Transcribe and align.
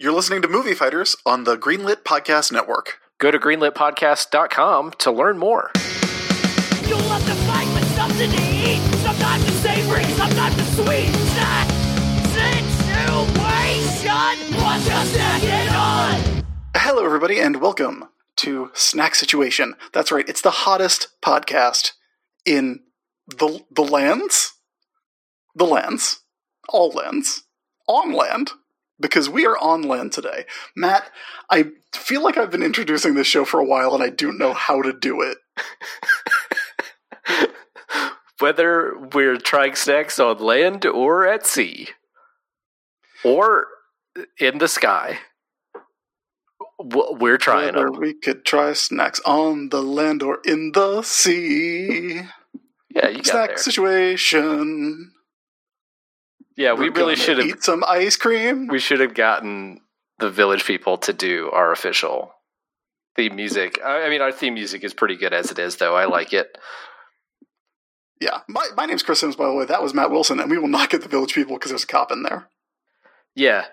You're 0.00 0.12
listening 0.12 0.42
to 0.42 0.48
Movie 0.48 0.74
Fighters 0.74 1.16
on 1.26 1.42
the 1.42 1.56
Greenlit 1.58 2.04
Podcast 2.04 2.52
Network. 2.52 3.00
Go 3.18 3.32
to 3.32 3.38
greenlitpodcast.com 3.40 4.92
to 4.98 5.10
learn 5.10 5.38
more. 5.38 5.72
You'll 6.86 7.00
have 7.00 7.26
to 7.26 7.34
fight 7.34 7.66
with 7.74 7.84
something 7.96 8.30
to 8.30 8.36
eat. 8.36 8.78
Sometimes 8.98 9.42
it's 9.42 9.56
savory, 9.56 10.04
sometimes 10.04 10.56
it's 10.56 10.76
sweet. 10.76 11.12
Snack 11.32 11.68
situation. 13.10 14.54
What's 14.62 14.86
your 14.86 15.18
snacking 15.18 15.72
on? 15.76 16.44
Hello, 16.76 17.04
everybody, 17.04 17.40
and 17.40 17.60
welcome 17.60 18.04
to 18.36 18.70
Snack 18.74 19.16
Situation. 19.16 19.74
That's 19.92 20.12
right, 20.12 20.28
it's 20.28 20.42
the 20.42 20.52
hottest 20.52 21.08
podcast 21.22 21.94
in 22.46 22.84
the 23.26 23.64
the 23.68 23.82
lands, 23.82 24.52
the 25.56 25.66
lands, 25.66 26.20
all 26.68 26.90
lands, 26.90 27.42
on 27.88 28.12
land, 28.12 28.52
because 29.00 29.28
we 29.28 29.46
are 29.46 29.56
on 29.58 29.82
land 29.82 30.12
today. 30.12 30.44
Matt, 30.76 31.10
I 31.50 31.70
feel 31.94 32.22
like 32.22 32.36
I've 32.36 32.50
been 32.50 32.62
introducing 32.62 33.14
this 33.14 33.26
show 33.26 33.44
for 33.44 33.60
a 33.60 33.64
while, 33.64 33.94
and 33.94 34.02
I 34.02 34.10
don't 34.10 34.38
know 34.38 34.52
how 34.52 34.82
to 34.82 34.92
do 34.92 35.20
it. 35.22 35.38
Whether 38.40 38.96
we're 38.96 39.36
trying 39.38 39.74
snacks 39.74 40.20
on 40.20 40.38
land 40.38 40.86
or 40.86 41.26
at 41.26 41.44
sea, 41.46 41.88
or 43.24 43.66
in 44.38 44.58
the 44.58 44.68
sky, 44.68 45.18
we're 46.78 47.36
trying 47.38 47.74
Whether 47.74 47.90
them. 47.90 48.00
we 48.00 48.14
could 48.14 48.44
try 48.44 48.72
snacks 48.74 49.20
on 49.26 49.70
the 49.70 49.82
land 49.82 50.22
or 50.22 50.38
in 50.44 50.70
the 50.72 51.02
sea. 51.02 52.22
Yeah, 52.94 53.08
you 53.08 53.22
got 53.22 53.26
Snack 53.26 53.48
there. 53.48 53.56
situation. 53.58 55.12
Yeah, 56.58 56.72
we 56.72 56.88
really 56.88 57.14
should 57.14 57.38
have. 57.38 57.46
eat 57.46 57.62
some 57.62 57.84
ice 57.86 58.16
cream. 58.16 58.66
We 58.66 58.80
should 58.80 58.98
have 58.98 59.14
gotten 59.14 59.80
the 60.18 60.28
village 60.28 60.64
people 60.64 60.98
to 60.98 61.12
do 61.12 61.48
our 61.52 61.70
official 61.70 62.34
theme 63.14 63.36
music. 63.36 63.78
I 63.84 64.02
I 64.02 64.08
mean, 64.10 64.20
our 64.20 64.32
theme 64.32 64.54
music 64.54 64.82
is 64.82 64.92
pretty 64.92 65.14
good 65.14 65.32
as 65.32 65.52
it 65.52 65.60
is, 65.60 65.76
though. 65.76 65.94
I 65.94 66.06
like 66.06 66.32
it. 66.32 66.58
Yeah, 68.20 68.40
my 68.48 68.66
my 68.76 68.86
name's 68.86 69.04
Chris 69.04 69.20
Sims. 69.20 69.36
By 69.36 69.46
the 69.46 69.54
way, 69.54 69.66
that 69.66 69.80
was 69.80 69.94
Matt 69.94 70.10
Wilson, 70.10 70.40
and 70.40 70.50
we 70.50 70.58
will 70.58 70.66
not 70.66 70.90
get 70.90 71.02
the 71.02 71.08
village 71.08 71.32
people 71.32 71.54
because 71.54 71.70
there's 71.70 71.84
a 71.84 71.86
cop 71.86 72.10
in 72.10 72.24
there. 72.24 72.48
Yeah, 73.36 73.66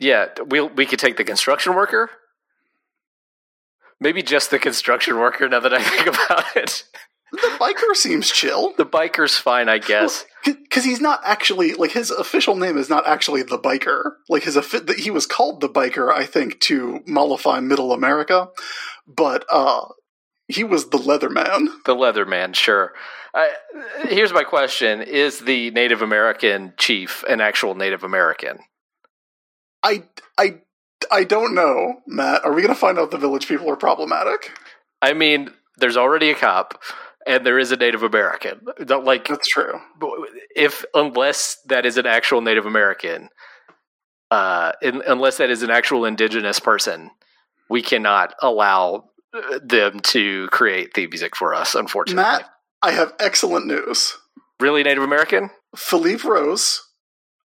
yeah. 0.00 0.26
We 0.44 0.62
we 0.62 0.84
could 0.84 0.98
take 0.98 1.18
the 1.18 1.24
construction 1.24 1.76
worker. 1.76 2.10
Maybe 4.00 4.20
just 4.20 4.50
the 4.50 4.58
construction 4.58 5.16
worker. 5.16 5.48
Now 5.48 5.60
that 5.60 5.72
I 5.72 5.80
think 5.80 6.08
about 6.08 6.56
it, 6.56 6.82
The 7.32 7.56
biker 7.58 7.96
seems 7.96 8.30
chill 8.30 8.74
the 8.76 8.84
biker's 8.84 9.36
fine, 9.38 9.68
I 9.68 9.78
guess. 9.78 10.26
because 10.44 10.84
he's 10.84 11.00
not 11.00 11.20
actually 11.24 11.72
like 11.74 11.92
his 11.92 12.10
official 12.10 12.56
name 12.56 12.76
is 12.76 12.90
not 12.90 13.06
actually 13.06 13.42
the 13.42 13.58
biker. 13.58 14.12
Like 14.28 14.42
his 14.42 14.58
he 14.98 15.10
was 15.10 15.26
called 15.26 15.60
the 15.60 15.68
biker, 15.68 16.12
I 16.12 16.26
think, 16.26 16.60
to 16.60 17.00
mollify 17.06 17.60
Middle 17.60 17.92
America, 17.92 18.48
but 19.06 19.46
uh, 19.50 19.86
he 20.48 20.62
was 20.62 20.90
the 20.90 20.98
Leatherman. 20.98 21.68
The 21.86 21.94
Leatherman, 21.94 22.54
sure. 22.54 22.92
I, 23.34 23.52
here's 24.04 24.32
my 24.32 24.44
question: 24.44 25.00
Is 25.00 25.40
the 25.40 25.70
Native 25.70 26.02
American 26.02 26.74
chief 26.76 27.24
an 27.28 27.40
actual 27.40 27.74
Native 27.74 28.04
American? 28.04 28.58
I 29.82 30.04
I 30.36 30.60
I 31.10 31.24
don't 31.24 31.54
know, 31.54 32.00
Matt. 32.06 32.44
Are 32.44 32.52
we 32.52 32.62
going 32.62 32.74
to 32.74 32.80
find 32.80 32.98
out 32.98 33.10
the 33.10 33.18
village 33.18 33.48
people 33.48 33.70
are 33.70 33.76
problematic? 33.76 34.52
I 35.00 35.14
mean, 35.14 35.50
there's 35.78 35.96
already 35.96 36.30
a 36.30 36.34
cop, 36.34 36.80
and 37.26 37.44
there 37.46 37.58
is 37.58 37.72
a 37.72 37.76
Native 37.76 38.02
American. 38.02 38.60
Like, 38.86 39.28
That's 39.28 39.48
true. 39.48 39.80
if 40.56 40.84
unless 40.94 41.58
that 41.66 41.86
is 41.86 41.96
an 41.96 42.06
actual 42.06 42.40
Native 42.40 42.66
American, 42.66 43.28
uh, 44.30 44.72
in, 44.80 45.02
unless 45.06 45.36
that 45.38 45.50
is 45.50 45.62
an 45.62 45.70
actual 45.70 46.04
indigenous 46.04 46.58
person, 46.58 47.10
we 47.68 47.82
cannot 47.82 48.34
allow 48.40 49.10
uh, 49.34 49.58
them 49.62 50.00
to 50.00 50.48
create 50.48 50.94
theme 50.94 51.10
music 51.10 51.36
for 51.36 51.54
us. 51.54 51.74
Unfortunately, 51.74 52.22
Matt, 52.22 52.48
I 52.82 52.92
have 52.92 53.12
excellent 53.18 53.66
news. 53.66 54.16
really 54.60 54.82
Native 54.82 55.02
American? 55.02 55.50
Felipe 55.76 56.24
Rose, 56.24 56.82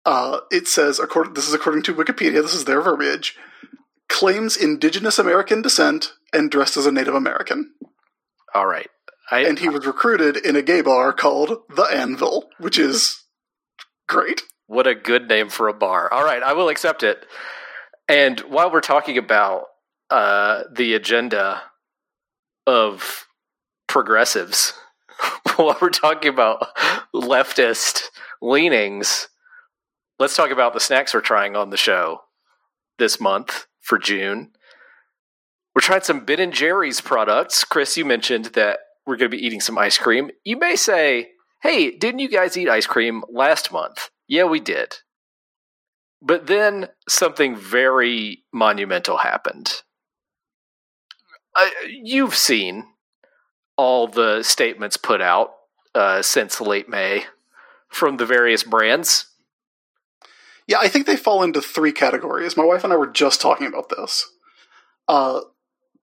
uh, 0.05 0.39
it 0.51 0.67
says, 0.67 0.99
according, 0.99 1.33
this 1.33 1.47
is 1.47 1.53
according 1.53 1.83
to 1.83 1.93
Wikipedia, 1.93 2.41
this 2.41 2.53
is 2.53 2.65
their 2.65 2.81
verbiage, 2.81 3.35
claims 4.09 4.57
indigenous 4.57 5.19
American 5.19 5.61
descent 5.61 6.13
and 6.33 6.51
dressed 6.51 6.77
as 6.77 6.85
a 6.85 6.91
Native 6.91 7.15
American. 7.15 7.73
All 8.53 8.65
right, 8.65 8.89
I 9.29 9.41
And 9.41 9.59
he 9.59 9.69
was 9.69 9.85
recruited 9.85 10.37
in 10.37 10.55
a 10.55 10.61
gay 10.61 10.81
bar 10.81 11.11
called 11.11 11.59
The 11.75 11.83
Anvil, 11.83 12.49
which 12.59 12.79
is 12.79 13.23
great. 14.07 14.43
What 14.67 14.87
a 14.87 14.95
good 14.95 15.27
name 15.27 15.49
for 15.49 15.67
a 15.67 15.73
bar. 15.73 16.11
All 16.11 16.23
right, 16.23 16.41
I 16.41 16.53
will 16.53 16.69
accept 16.69 17.03
it. 17.03 17.25
And 18.07 18.39
while 18.41 18.71
we're 18.71 18.81
talking 18.81 19.17
about 19.17 19.65
uh, 20.09 20.63
the 20.71 20.93
agenda 20.93 21.61
of 22.65 23.27
progressives, 23.87 24.73
while 25.55 25.77
we're 25.81 25.89
talking 25.89 26.29
about 26.29 26.75
leftist 27.13 28.03
leanings, 28.41 29.27
let's 30.19 30.35
talk 30.35 30.51
about 30.51 30.73
the 30.73 30.79
snacks 30.79 31.13
we're 31.13 31.21
trying 31.21 31.55
on 31.55 31.69
the 31.69 31.77
show 31.77 32.21
this 32.97 33.19
month 33.19 33.67
for 33.81 33.97
June. 33.97 34.51
We're 35.75 35.81
trying 35.81 36.01
some 36.01 36.25
Ben 36.25 36.39
and 36.39 36.53
Jerry's 36.53 37.01
products. 37.01 37.63
Chris, 37.63 37.97
you 37.97 38.05
mentioned 38.05 38.45
that 38.45 38.79
we're 39.07 39.15
going 39.15 39.31
to 39.31 39.37
be 39.37 39.43
eating 39.43 39.61
some 39.61 39.77
ice 39.77 39.97
cream. 39.97 40.29
You 40.43 40.57
may 40.57 40.75
say, 40.75 41.31
"Hey, 41.63 41.91
didn't 41.91 42.19
you 42.19 42.29
guys 42.29 42.57
eat 42.57 42.69
ice 42.69 42.85
cream 42.85 43.23
last 43.29 43.71
month?" 43.71 44.09
Yeah, 44.27 44.43
we 44.43 44.59
did. 44.59 44.97
But 46.21 46.47
then 46.47 46.89
something 47.07 47.55
very 47.55 48.43
monumental 48.53 49.17
happened. 49.17 49.81
Uh, 51.55 51.69
you've 51.87 52.35
seen 52.35 52.85
all 53.77 54.07
the 54.07 54.43
statements 54.43 54.97
put 54.97 55.21
out 55.21 55.53
uh, 55.95 56.21
since 56.21 56.59
late 56.59 56.89
May 56.89 57.25
from 57.87 58.17
the 58.17 58.25
various 58.25 58.63
brands. 58.63 59.27
Yeah, 60.67 60.79
I 60.79 60.89
think 60.89 61.05
they 61.05 61.15
fall 61.15 61.43
into 61.43 61.61
three 61.61 61.93
categories. 61.93 62.57
My 62.57 62.65
wife 62.65 62.83
and 62.83 62.91
I 62.91 62.97
were 62.97 63.07
just 63.07 63.39
talking 63.39 63.67
about 63.67 63.89
this. 63.89 64.29
Uh, 65.07 65.41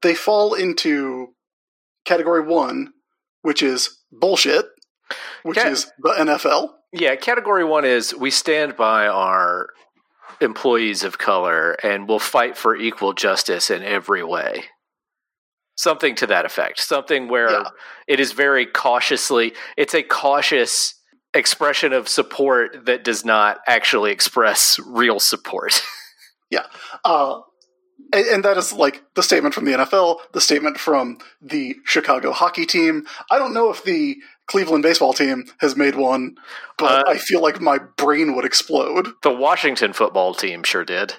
they 0.01 0.15
fall 0.15 0.55
into 0.55 1.35
category 2.05 2.43
one, 2.43 2.93
which 3.43 3.63
is 3.63 3.99
bullshit, 4.13 4.67
which 5.43 5.59
Okay. 5.59 5.71
is 5.71 5.91
the 5.99 6.11
NFL. 6.19 6.71
Yeah, 6.93 7.17
category 7.17 7.65
one 7.65 7.85
is 7.85 8.15
we 8.15 8.31
stand 8.31 8.77
by 8.77 9.07
our 9.07 9.69
employees 10.41 11.03
of 11.05 11.19
color 11.19 11.73
and 11.83 12.09
will 12.09 12.19
fight 12.19 12.57
for 12.57 12.77
equal 12.77 13.13
justice 13.13 13.71
in 13.71 13.83
every 13.83 14.23
way. 14.23 14.65
Something 15.77 16.15
to 16.17 16.27
that 16.29 16.45
effect. 16.45 16.79
Something 16.81 17.29
where 17.29 17.51
Yeah. 17.51 17.69
it 18.07 18.21
is 18.21 18.33
very 18.33 18.65
cautiously, 18.67 19.55
it's 19.77 19.95
a 19.95 20.03
cautious 20.03 20.95
expression 21.33 21.93
of 21.93 22.09
support 22.09 22.87
that 22.87 23.03
does 23.03 23.25
not 23.25 23.59
actually 23.67 24.13
express 24.13 24.79
real 24.79 25.19
support. 25.21 25.83
Yeah. 26.51 26.67
Uh, 27.05 27.41
and, 28.13 28.27
and 28.27 28.45
that 28.45 28.57
is 28.57 28.73
like 28.73 29.03
the 29.15 29.23
statement 29.23 29.55
from 29.55 29.65
the 29.65 29.73
NFL, 29.73 30.19
the 30.33 30.41
statement 30.41 30.79
from 30.79 31.19
the 31.41 31.77
Chicago 31.85 32.33
hockey 32.33 32.67
team. 32.67 33.07
I 33.31 33.39
don't 33.39 33.55
know 33.55 33.71
if 33.71 33.83
the 33.85 34.17
Cleveland 34.47 34.83
baseball 34.83 35.13
team 35.13 35.45
has 35.59 35.77
made 35.77 35.95
one, 35.95 36.37
but 36.79 37.07
Uh, 37.07 37.11
I 37.11 37.19
feel 37.19 37.41
like 37.41 37.61
my 37.61 37.79
brain 37.79 38.35
would 38.37 38.45
explode. 38.45 39.09
the 39.23 39.31
Washington 39.31 39.93
football 39.93 40.35
team 40.35 40.63
sure 40.63 40.85
did. 40.85 41.15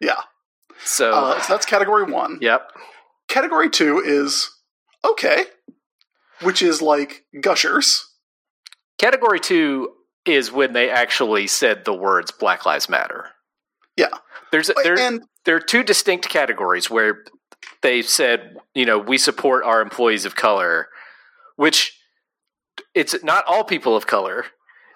Yeah. 0.00 0.20
So, 0.84 1.12
Uh, 1.12 1.40
so 1.40 1.52
that's 1.52 1.66
category 1.66 2.04
one. 2.04 2.38
yep. 2.40 2.70
Category 3.28 3.70
two 3.70 3.98
is 4.04 4.50
okay, 5.04 5.44
which 6.42 6.60
is 6.60 6.82
like 6.82 7.24
gushers. 7.40 8.08
Category 8.98 9.40
two 9.40 9.94
is 10.26 10.52
when 10.52 10.72
they 10.72 10.90
actually 10.90 11.46
said 11.46 11.84
the 11.84 11.94
words 11.94 12.30
Black 12.30 12.66
Lives 12.66 12.88
Matter. 12.88 13.30
Yeah. 13.96 14.10
There's 14.50 14.70
there, 14.82 14.98
and 14.98 15.22
there 15.44 15.56
are 15.56 15.60
two 15.60 15.82
distinct 15.82 16.28
categories 16.28 16.90
where 16.90 17.24
they 17.82 18.02
said, 18.02 18.56
you 18.74 18.86
know, 18.86 18.98
we 18.98 19.18
support 19.18 19.64
our 19.64 19.80
employees 19.80 20.24
of 20.24 20.36
color, 20.36 20.88
which 21.56 21.98
it's 22.94 23.22
not 23.22 23.44
all 23.46 23.64
people 23.64 23.96
of 23.96 24.06
color. 24.06 24.46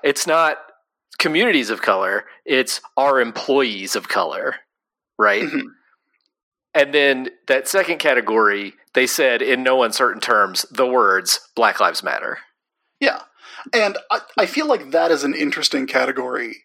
It's 0.03 0.27
not 0.27 0.59
communities 1.19 1.71
of 1.71 1.83
color. 1.83 2.25
It's 2.45 2.81
our 2.97 3.21
employees 3.21 3.97
of 3.97 4.09
color, 4.09 4.57
right? 5.19 5.43
Mhm. 5.43 5.67
And 6.75 6.93
then 6.93 7.31
that 7.49 7.67
second 7.69 7.99
category, 7.99 8.75
they 8.93 9.07
said 9.07 9.41
in 9.41 9.63
no 9.63 9.83
uncertain 9.83 10.21
terms 10.21 10.67
the 10.71 10.87
words 10.87 11.41
Black 11.57 11.81
Lives 11.81 12.03
Matter. 12.03 12.39
Yeah. 13.01 13.23
And 13.73 13.97
I, 14.11 14.21
I 14.37 14.47
feel 14.47 14.67
like 14.67 14.91
that 14.91 15.11
is 15.11 15.25
an 15.25 15.35
interesting 15.35 15.87
category 15.87 16.65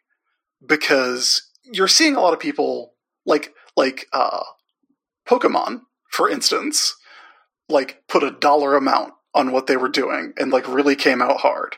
because 0.65 1.49
you're 1.63 1.87
seeing 1.87 2.15
a 2.15 2.19
lot 2.19 2.33
of 2.33 2.39
people 2.39 2.93
like 3.25 3.53
like 3.75 4.07
uh 4.13 4.43
Pokemon, 5.27 5.81
for 6.09 6.29
instance, 6.29 6.95
like 7.69 8.03
put 8.07 8.23
a 8.23 8.31
dollar 8.31 8.75
amount 8.75 9.13
on 9.33 9.51
what 9.51 9.67
they 9.67 9.77
were 9.77 9.89
doing 9.89 10.33
and 10.37 10.51
like 10.51 10.67
really 10.67 10.95
came 10.95 11.21
out 11.21 11.37
hard. 11.37 11.75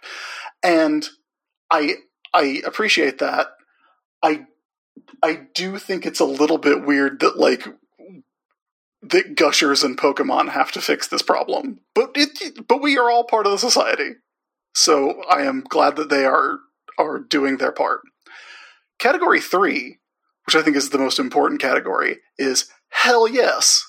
And 0.64 1.08
I 1.70 1.96
I 2.34 2.62
appreciate 2.66 3.20
that. 3.20 3.48
I 4.22 4.46
I 5.22 5.48
do 5.54 5.78
think 5.78 6.06
it's 6.06 6.20
a 6.20 6.26
little 6.26 6.58
bit 6.58 6.86
weird 6.86 7.20
that 7.20 7.38
like 7.38 7.68
that 9.02 9.36
gushers 9.36 9.84
and 9.84 9.98
Pokemon 9.98 10.50
have 10.50 10.72
to 10.72 10.82
fix 10.82 11.08
this 11.08 11.22
problem. 11.22 11.80
But 11.94 12.12
it 12.16 12.68
but 12.68 12.82
we 12.82 12.98
are 12.98 13.10
all 13.10 13.26
part 13.26 13.46
of 13.46 13.52
the 13.52 13.58
society. 13.58 14.16
So 14.74 15.22
I 15.30 15.44
am 15.44 15.62
glad 15.68 15.96
that 15.98 16.10
they 16.10 16.26
are 16.26 16.60
are 16.98 17.20
doing 17.20 17.58
their 17.58 17.72
part. 17.72 18.02
Category 19.00 19.42
3, 19.42 20.00
which 20.46 20.56
I 20.56 20.62
think 20.62 20.76
is 20.76 20.90
the 20.90 20.98
most 20.98 21.20
important 21.20 21.62
category, 21.62 22.18
is 22.38 22.70
hell 22.90 23.28
yes, 23.28 23.84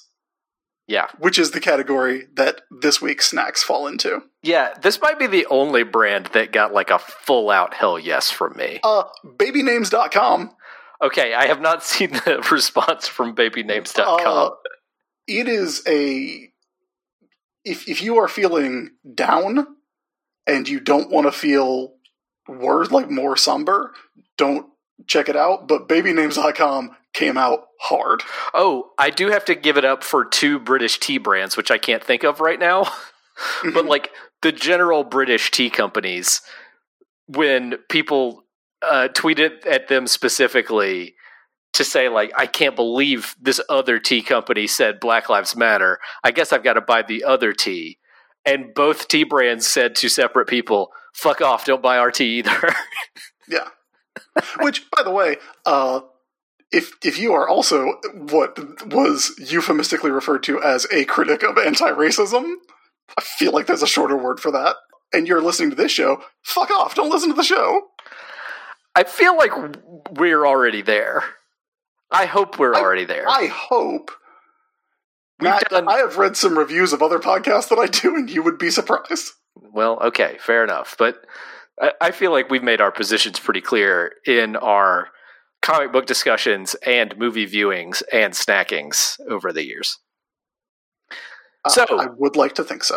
Yeah. 0.86 1.08
which 1.18 1.38
is 1.38 1.50
the 1.50 1.60
category 1.60 2.26
that 2.34 2.60
this 2.70 3.00
week's 3.02 3.28
snacks 3.30 3.62
fall 3.62 3.86
into. 3.86 4.22
Yeah, 4.42 4.74
this 4.80 5.00
might 5.00 5.18
be 5.18 5.26
the 5.26 5.46
only 5.46 5.82
brand 5.82 6.26
that 6.34 6.52
got 6.52 6.72
like 6.72 6.90
a 6.90 6.98
full 6.98 7.50
out 7.50 7.74
hell 7.74 7.98
yes 7.98 8.30
from 8.30 8.56
me. 8.56 8.80
Uh 8.82 9.04
babynames.com 9.26 10.50
Okay, 11.02 11.34
I 11.34 11.46
have 11.46 11.60
not 11.60 11.82
seen 11.92 12.12
the 12.12 12.46
response 12.50 13.08
from 13.08 13.34
babynames.com. 13.34 14.20
Uh, 14.26 14.50
it 15.26 15.48
is 15.48 15.82
a 15.88 16.50
if 17.64 17.88
if 17.88 18.02
you 18.02 18.18
are 18.18 18.28
feeling 18.28 18.90
down 19.14 19.66
and 20.46 20.68
you 20.68 20.78
don't 20.80 21.10
want 21.10 21.26
to 21.26 21.32
feel 21.32 21.94
worse 22.46 22.90
like 22.90 23.10
more 23.10 23.36
somber, 23.36 23.92
don't 24.36 24.66
check 25.06 25.28
it 25.28 25.36
out. 25.36 25.68
But 25.68 25.88
babynames.com 25.88 26.96
came 27.12 27.36
out 27.36 27.66
hard. 27.80 28.22
oh, 28.54 28.90
I 28.98 29.10
do 29.10 29.30
have 29.30 29.44
to 29.46 29.54
give 29.54 29.76
it 29.76 29.84
up 29.84 30.02
for 30.02 30.24
two 30.24 30.58
British 30.58 30.98
tea 30.98 31.18
brands, 31.18 31.56
which 31.56 31.70
I 31.70 31.78
can't 31.78 32.02
think 32.02 32.24
of 32.24 32.40
right 32.40 32.58
now. 32.58 32.86
but 33.72 33.86
like 33.86 34.10
the 34.42 34.52
general 34.52 35.04
British 35.04 35.50
tea 35.50 35.70
companies, 35.70 36.40
when 37.26 37.76
people 37.88 38.44
uh, 38.82 39.08
tweeted 39.12 39.66
at 39.66 39.88
them 39.88 40.06
specifically 40.06 41.14
to 41.72 41.84
say 41.84 42.08
like, 42.08 42.32
"I 42.36 42.46
can't 42.46 42.76
believe 42.76 43.34
this 43.40 43.60
other 43.68 43.98
tea 43.98 44.22
company 44.22 44.66
said 44.66 45.00
Black 45.00 45.28
Lives 45.28 45.56
Matter. 45.56 45.98
I 46.22 46.30
guess 46.30 46.52
I've 46.52 46.64
got 46.64 46.74
to 46.74 46.80
buy 46.80 47.02
the 47.02 47.24
other 47.24 47.52
tea." 47.52 47.98
And 48.46 48.74
both 48.74 49.08
tea 49.08 49.24
brands 49.24 49.66
said 49.66 49.94
to 49.96 50.08
separate 50.08 50.48
people, 50.48 50.90
"Fuck 51.14 51.40
off! 51.40 51.64
Don't 51.64 51.82
buy 51.82 51.98
our 51.98 52.10
tea 52.10 52.38
either." 52.38 52.74
Yeah. 53.46 53.68
Which, 54.60 54.90
by 54.90 55.02
the 55.02 55.10
way, 55.10 55.36
uh, 55.66 56.00
if 56.72 56.92
if 57.02 57.18
you 57.18 57.32
are 57.32 57.48
also 57.48 57.94
what 58.14 58.86
was 58.86 59.34
euphemistically 59.38 60.10
referred 60.10 60.42
to 60.44 60.62
as 60.62 60.86
a 60.92 61.04
critic 61.04 61.42
of 61.42 61.58
anti-racism, 61.58 62.54
I 63.18 63.22
feel 63.22 63.52
like 63.52 63.66
there's 63.66 63.82
a 63.82 63.86
shorter 63.86 64.16
word 64.16 64.40
for 64.40 64.50
that. 64.52 64.76
And 65.12 65.28
you're 65.28 65.40
listening 65.42 65.70
to 65.70 65.76
this 65.76 65.92
show, 65.92 66.22
fuck 66.42 66.70
off! 66.70 66.94
Don't 66.96 67.10
listen 67.10 67.28
to 67.30 67.36
the 67.36 67.44
show. 67.44 67.88
I 68.96 69.04
feel 69.04 69.36
like 69.36 69.52
we're 70.10 70.46
already 70.46 70.82
there. 70.82 71.22
I 72.10 72.26
hope 72.26 72.58
we're 72.58 72.74
I- 72.74 72.80
already 72.80 73.04
there. 73.04 73.28
I 73.28 73.46
hope. 73.46 74.10
Matt, 75.40 75.68
done- 75.68 75.88
I 75.88 75.98
have 75.98 76.16
read 76.16 76.36
some 76.36 76.56
reviews 76.58 76.92
of 76.92 77.02
other 77.02 77.18
podcasts 77.18 77.68
that 77.68 77.78
I 77.78 77.86
do, 77.86 78.14
and 78.16 78.30
you 78.30 78.42
would 78.42 78.58
be 78.58 78.70
surprised. 78.70 79.32
Well, 79.56 79.98
okay, 80.00 80.36
fair 80.40 80.62
enough. 80.64 80.94
But 80.98 81.24
I, 81.80 81.92
I 82.00 82.10
feel 82.10 82.30
like 82.32 82.50
we've 82.50 82.62
made 82.62 82.80
our 82.80 82.92
positions 82.92 83.38
pretty 83.40 83.60
clear 83.60 84.12
in 84.26 84.56
our 84.56 85.08
comic 85.62 85.92
book 85.92 86.06
discussions 86.06 86.74
and 86.86 87.16
movie 87.18 87.46
viewings 87.46 88.02
and 88.12 88.34
snackings 88.34 89.18
over 89.28 89.52
the 89.52 89.64
years. 89.64 89.98
Uh, 91.64 91.70
So- 91.70 91.86
I 91.98 92.06
would 92.16 92.36
like 92.36 92.54
to 92.56 92.64
think 92.64 92.84
so. 92.84 92.96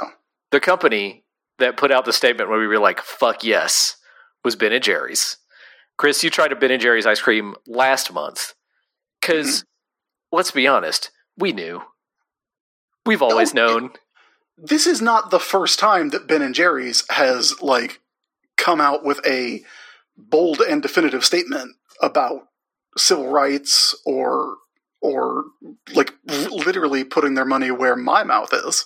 The 0.52 0.60
company 0.60 1.24
that 1.60 1.78
put 1.78 1.92
out 1.92 2.06
the 2.06 2.14
statement 2.14 2.50
where 2.50 2.60
we 2.60 2.68
were 2.68 2.80
like, 2.80 3.02
fuck 3.02 3.44
yes, 3.44 3.98
was 4.44 4.56
Ben 4.56 4.72
and 4.72 4.84
Jerry's. 4.84 5.38
Chris, 5.98 6.24
you 6.24 6.30
tried 6.30 6.52
a 6.52 6.56
Ben 6.56 6.72
and 6.72 6.82
Jerry's 6.82 7.06
ice 7.08 7.20
cream 7.20 7.56
last 7.66 8.14
month. 8.14 8.54
Because, 9.20 9.66
let's 10.32 10.52
be 10.52 10.68
honest, 10.68 11.12
we 11.38 11.52
knew. 11.52 11.82
We've 13.06 13.22
always 13.22 13.54
No, 13.54 13.68
known. 13.80 13.90
This 14.58 14.86
is 14.88 15.02
not 15.02 15.32
the 15.32 15.40
first 15.40 15.80
time 15.80 16.10
that 16.10 16.28
Ben 16.28 16.42
and 16.42 16.54
Jerry's 16.56 17.04
has 17.10 17.62
like 17.62 18.00
come 18.58 18.82
out 18.82 19.04
with 19.04 19.20
a 19.26 19.64
bold 20.18 20.62
and 20.62 20.82
definitive 20.82 21.24
statement 21.24 21.76
about 22.02 22.48
civil 22.98 23.30
rights 23.30 23.96
or 24.06 24.58
or 25.00 25.46
like 25.94 26.14
literally 26.26 27.04
putting 27.04 27.36
their 27.36 27.46
money 27.46 27.70
where 27.70 27.96
my 27.96 28.24
mouth 28.24 28.52
is. 28.52 28.86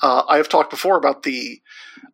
Uh, 0.00 0.22
I 0.28 0.38
have 0.38 0.48
talked 0.48 0.70
before 0.70 0.96
about 0.96 1.22
the 1.22 1.60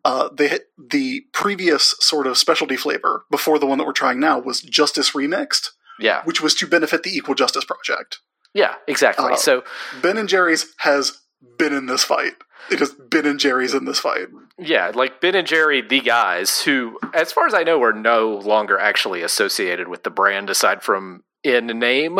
uh, 0.03 0.29
the 0.29 0.61
the 0.77 1.25
previous 1.31 1.95
sort 1.99 2.27
of 2.27 2.37
specialty 2.37 2.75
flavor 2.75 3.25
before 3.31 3.59
the 3.59 3.65
one 3.65 3.77
that 3.77 3.85
we're 3.85 3.93
trying 3.93 4.19
now 4.19 4.39
was 4.39 4.61
Justice 4.61 5.11
Remixed, 5.11 5.69
yeah. 5.99 6.23
which 6.23 6.41
was 6.41 6.55
to 6.55 6.67
benefit 6.67 7.03
the 7.03 7.15
Equal 7.15 7.35
Justice 7.35 7.65
Project. 7.65 8.19
Yeah, 8.53 8.75
exactly. 8.87 9.33
Uh, 9.33 9.35
so, 9.37 9.63
Ben 10.01 10.17
and 10.17 10.27
Jerry's 10.27 10.73
has 10.79 11.21
been 11.57 11.73
in 11.73 11.85
this 11.85 12.03
fight. 12.03 12.33
It 12.69 12.79
has 12.79 12.93
Ben 12.93 13.25
and 13.25 13.39
Jerry's 13.39 13.73
in 13.73 13.85
this 13.85 13.99
fight. 13.99 14.27
Yeah, 14.57 14.91
like 14.93 15.21
Ben 15.21 15.35
and 15.35 15.47
Jerry, 15.47 15.81
the 15.81 16.01
guys 16.01 16.61
who, 16.61 16.99
as 17.13 17.31
far 17.31 17.47
as 17.47 17.53
I 17.53 17.63
know, 17.63 17.81
are 17.83 17.93
no 17.93 18.35
longer 18.37 18.77
actually 18.77 19.21
associated 19.21 19.87
with 19.87 20.03
the 20.03 20.09
brand 20.09 20.49
aside 20.49 20.83
from 20.83 21.23
in 21.43 21.67
name. 21.67 22.19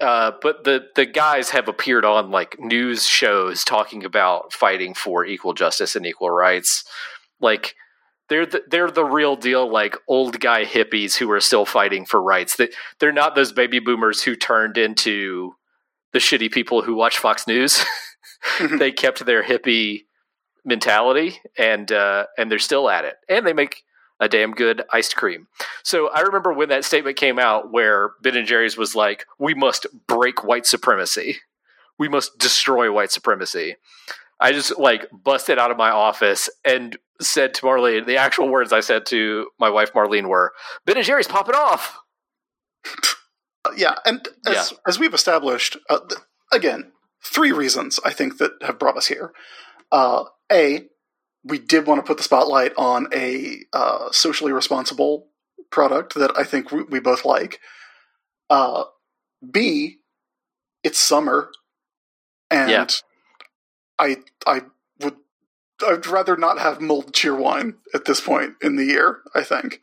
Uh, 0.00 0.32
but 0.42 0.64
the 0.64 0.88
the 0.94 1.06
guys 1.06 1.50
have 1.50 1.68
appeared 1.68 2.04
on 2.04 2.30
like 2.30 2.58
news 2.60 3.06
shows 3.06 3.64
talking 3.64 4.04
about 4.04 4.52
fighting 4.52 4.92
for 4.92 5.24
equal 5.24 5.54
justice 5.54 5.96
and 5.96 6.04
equal 6.04 6.30
rights. 6.30 6.84
Like 7.40 7.74
they're 8.28 8.44
the, 8.44 8.62
they're 8.68 8.90
the 8.90 9.04
real 9.04 9.36
deal, 9.36 9.70
like 9.70 9.96
old 10.08 10.38
guy 10.38 10.66
hippies 10.66 11.16
who 11.16 11.30
are 11.30 11.40
still 11.40 11.64
fighting 11.64 12.04
for 12.04 12.22
rights. 12.22 12.56
That 12.56 12.74
they're 12.98 13.12
not 13.12 13.34
those 13.34 13.52
baby 13.52 13.78
boomers 13.78 14.22
who 14.22 14.36
turned 14.36 14.76
into 14.76 15.54
the 16.12 16.18
shitty 16.18 16.50
people 16.50 16.82
who 16.82 16.94
watch 16.94 17.18
Fox 17.18 17.46
News. 17.46 17.82
they 18.78 18.92
kept 18.92 19.24
their 19.24 19.42
hippie 19.42 20.05
mentality 20.66 21.40
and 21.56 21.90
uh, 21.92 22.26
and 22.36 22.50
they're 22.50 22.58
still 22.58 22.90
at 22.90 23.04
it. 23.04 23.16
And 23.28 23.46
they 23.46 23.52
make 23.52 23.84
a 24.20 24.28
damn 24.28 24.52
good 24.52 24.82
iced 24.92 25.14
cream. 25.14 25.46
So 25.82 26.08
i 26.10 26.20
remember 26.20 26.52
when 26.52 26.70
that 26.70 26.84
statement 26.84 27.16
came 27.16 27.38
out 27.38 27.70
where 27.70 28.12
ben 28.22 28.36
and 28.36 28.46
jerry's 28.46 28.76
was 28.76 28.94
like 28.94 29.26
we 29.38 29.54
must 29.54 29.86
break 30.06 30.44
white 30.44 30.66
supremacy. 30.66 31.36
We 31.98 32.08
must 32.08 32.38
destroy 32.38 32.92
white 32.92 33.10
supremacy. 33.10 33.76
I 34.38 34.52
just 34.52 34.78
like 34.78 35.06
busted 35.12 35.58
out 35.58 35.70
of 35.70 35.78
my 35.78 35.90
office 35.90 36.50
and 36.64 36.96
said 37.20 37.54
to 37.54 37.62
marlene 37.62 38.06
the 38.06 38.18
actual 38.18 38.48
words 38.48 38.72
i 38.72 38.80
said 38.80 39.06
to 39.06 39.48
my 39.58 39.70
wife 39.70 39.92
marlene 39.94 40.28
were 40.28 40.52
ben 40.84 40.96
and 40.96 41.06
jerry's 41.06 41.28
popping 41.28 41.54
off. 41.54 41.98
Uh, 43.64 43.72
yeah, 43.76 43.94
and 44.04 44.28
as, 44.46 44.72
as 44.86 44.98
we've 44.98 45.14
established, 45.14 45.76
uh, 45.90 45.98
th- 45.98 46.20
again, 46.52 46.92
three 47.24 47.52
reasons 47.52 47.98
I 48.04 48.12
think 48.12 48.38
that 48.38 48.52
have 48.62 48.78
brought 48.78 48.96
us 48.96 49.06
here. 49.06 49.32
Uh, 49.92 50.24
a, 50.50 50.86
we 51.44 51.58
did 51.58 51.86
want 51.86 51.98
to 51.98 52.06
put 52.06 52.16
the 52.16 52.22
spotlight 52.24 52.72
on 52.76 53.08
a 53.12 53.58
uh, 53.72 54.10
socially 54.10 54.52
responsible 54.52 55.28
product 55.70 56.14
that 56.14 56.32
I 56.36 56.44
think 56.44 56.70
we, 56.72 56.82
we 56.84 57.00
both 57.00 57.24
like. 57.24 57.60
Uh, 58.50 58.84
B, 59.48 59.98
it's 60.82 60.98
summer, 60.98 61.50
and 62.50 62.70
Yeah. 62.70 62.86
I 63.98 64.16
I 64.46 64.62
would 65.00 65.16
I'd 65.86 66.06
rather 66.06 66.36
not 66.36 66.58
have 66.58 66.80
mulled 66.80 67.12
Cheerwine 67.12 67.74
at 67.94 68.04
this 68.04 68.20
point 68.20 68.54
in 68.62 68.76
the 68.76 68.84
year. 68.84 69.20
I 69.34 69.42
think. 69.42 69.80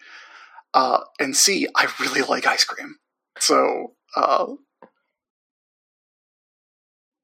Uh, 0.74 1.02
and 1.20 1.36
C, 1.36 1.68
I 1.76 1.88
really 2.00 2.22
like 2.22 2.48
ice 2.48 2.64
cream. 2.64 2.96
So, 3.38 3.94
uh, 4.16 4.48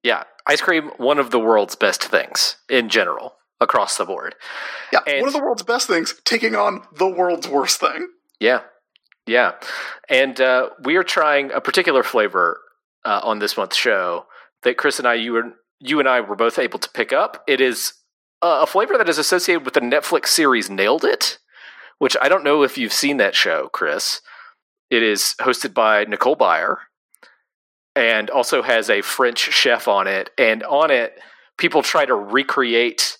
yeah 0.03 0.23
ice 0.47 0.61
cream 0.61 0.91
one 0.97 1.19
of 1.19 1.31
the 1.31 1.39
world's 1.39 1.75
best 1.75 2.03
things 2.03 2.57
in 2.69 2.89
general 2.89 3.35
across 3.61 3.97
the 3.97 4.05
board 4.05 4.35
yeah, 4.93 4.99
And- 5.05 5.19
one 5.19 5.27
of 5.27 5.33
the 5.33 5.41
world's 5.41 5.63
best 5.63 5.87
things 5.87 6.15
taking 6.25 6.55
on 6.55 6.83
the 6.95 7.07
world's 7.07 7.47
worst 7.47 7.79
thing. 7.79 8.07
Yeah, 8.39 8.61
yeah, 9.27 9.51
and 10.07 10.39
uh, 10.39 10.69
we 10.83 10.95
are 10.95 11.03
trying 11.03 11.51
a 11.51 11.59
particular 11.61 12.03
flavor 12.03 12.61
uh, 13.05 13.19
on 13.23 13.39
this 13.39 13.57
month's 13.57 13.75
show 13.77 14.25
that 14.63 14.77
Chris 14.77 14.97
and 14.97 15.07
I, 15.07 15.15
you 15.15 15.33
were, 15.33 15.43
you 15.79 15.99
and 15.99 16.07
I 16.07 16.21
were 16.21 16.35
both 16.37 16.57
able 16.57 16.79
to 16.79 16.89
pick 16.89 17.11
up. 17.13 17.43
It 17.47 17.59
is 17.61 17.93
uh, 18.41 18.59
a 18.61 18.65
flavor 18.65 18.97
that 18.97 19.09
is 19.09 19.17
associated 19.17 19.65
with 19.65 19.73
the 19.73 19.81
Netflix 19.81 20.27
series 20.27 20.69
Nailed 20.69 21.03
It, 21.03 21.37
which 21.97 22.15
I 22.21 22.29
don't 22.29 22.43
know 22.45 22.63
if 22.63 22.77
you've 22.77 22.93
seen 22.93 23.17
that 23.17 23.35
show, 23.35 23.67
Chris. 23.73 24.21
It 24.89 25.03
is 25.03 25.35
hosted 25.41 25.73
by 25.73 26.05
Nicole 26.05 26.37
Byer, 26.37 26.77
and 27.99 28.29
also 28.29 28.61
has 28.61 28.89
a 28.89 29.01
French 29.01 29.39
chef 29.39 29.89
on 29.89 30.07
it. 30.07 30.29
And 30.37 30.63
on 30.63 30.89
it, 30.89 31.19
people 31.57 31.83
try 31.83 32.05
to 32.05 32.15
recreate 32.15 33.17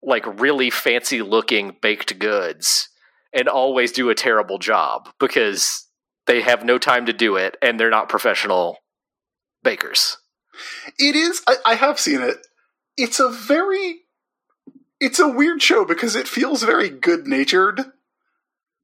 like 0.00 0.40
really 0.40 0.70
fancy 0.70 1.22
looking 1.22 1.76
baked 1.82 2.20
goods 2.20 2.88
and 3.32 3.48
always 3.48 3.90
do 3.90 4.10
a 4.10 4.14
terrible 4.14 4.58
job 4.58 5.08
because 5.18 5.88
they 6.26 6.40
have 6.40 6.64
no 6.64 6.78
time 6.78 7.06
to 7.06 7.12
do 7.12 7.34
it 7.34 7.56
and 7.60 7.80
they're 7.80 7.90
not 7.90 8.08
professional 8.08 8.78
bakers. 9.64 10.18
It 11.00 11.16
is. 11.16 11.42
I, 11.48 11.56
I 11.66 11.74
have 11.74 11.98
seen 11.98 12.20
it. 12.20 12.36
It's 12.96 13.18
a 13.18 13.28
very. 13.28 14.02
It's 15.00 15.18
a 15.18 15.28
weird 15.28 15.60
show 15.60 15.84
because 15.84 16.14
it 16.14 16.28
feels 16.28 16.62
very 16.62 16.90
good 16.90 17.26
natured. 17.26 17.80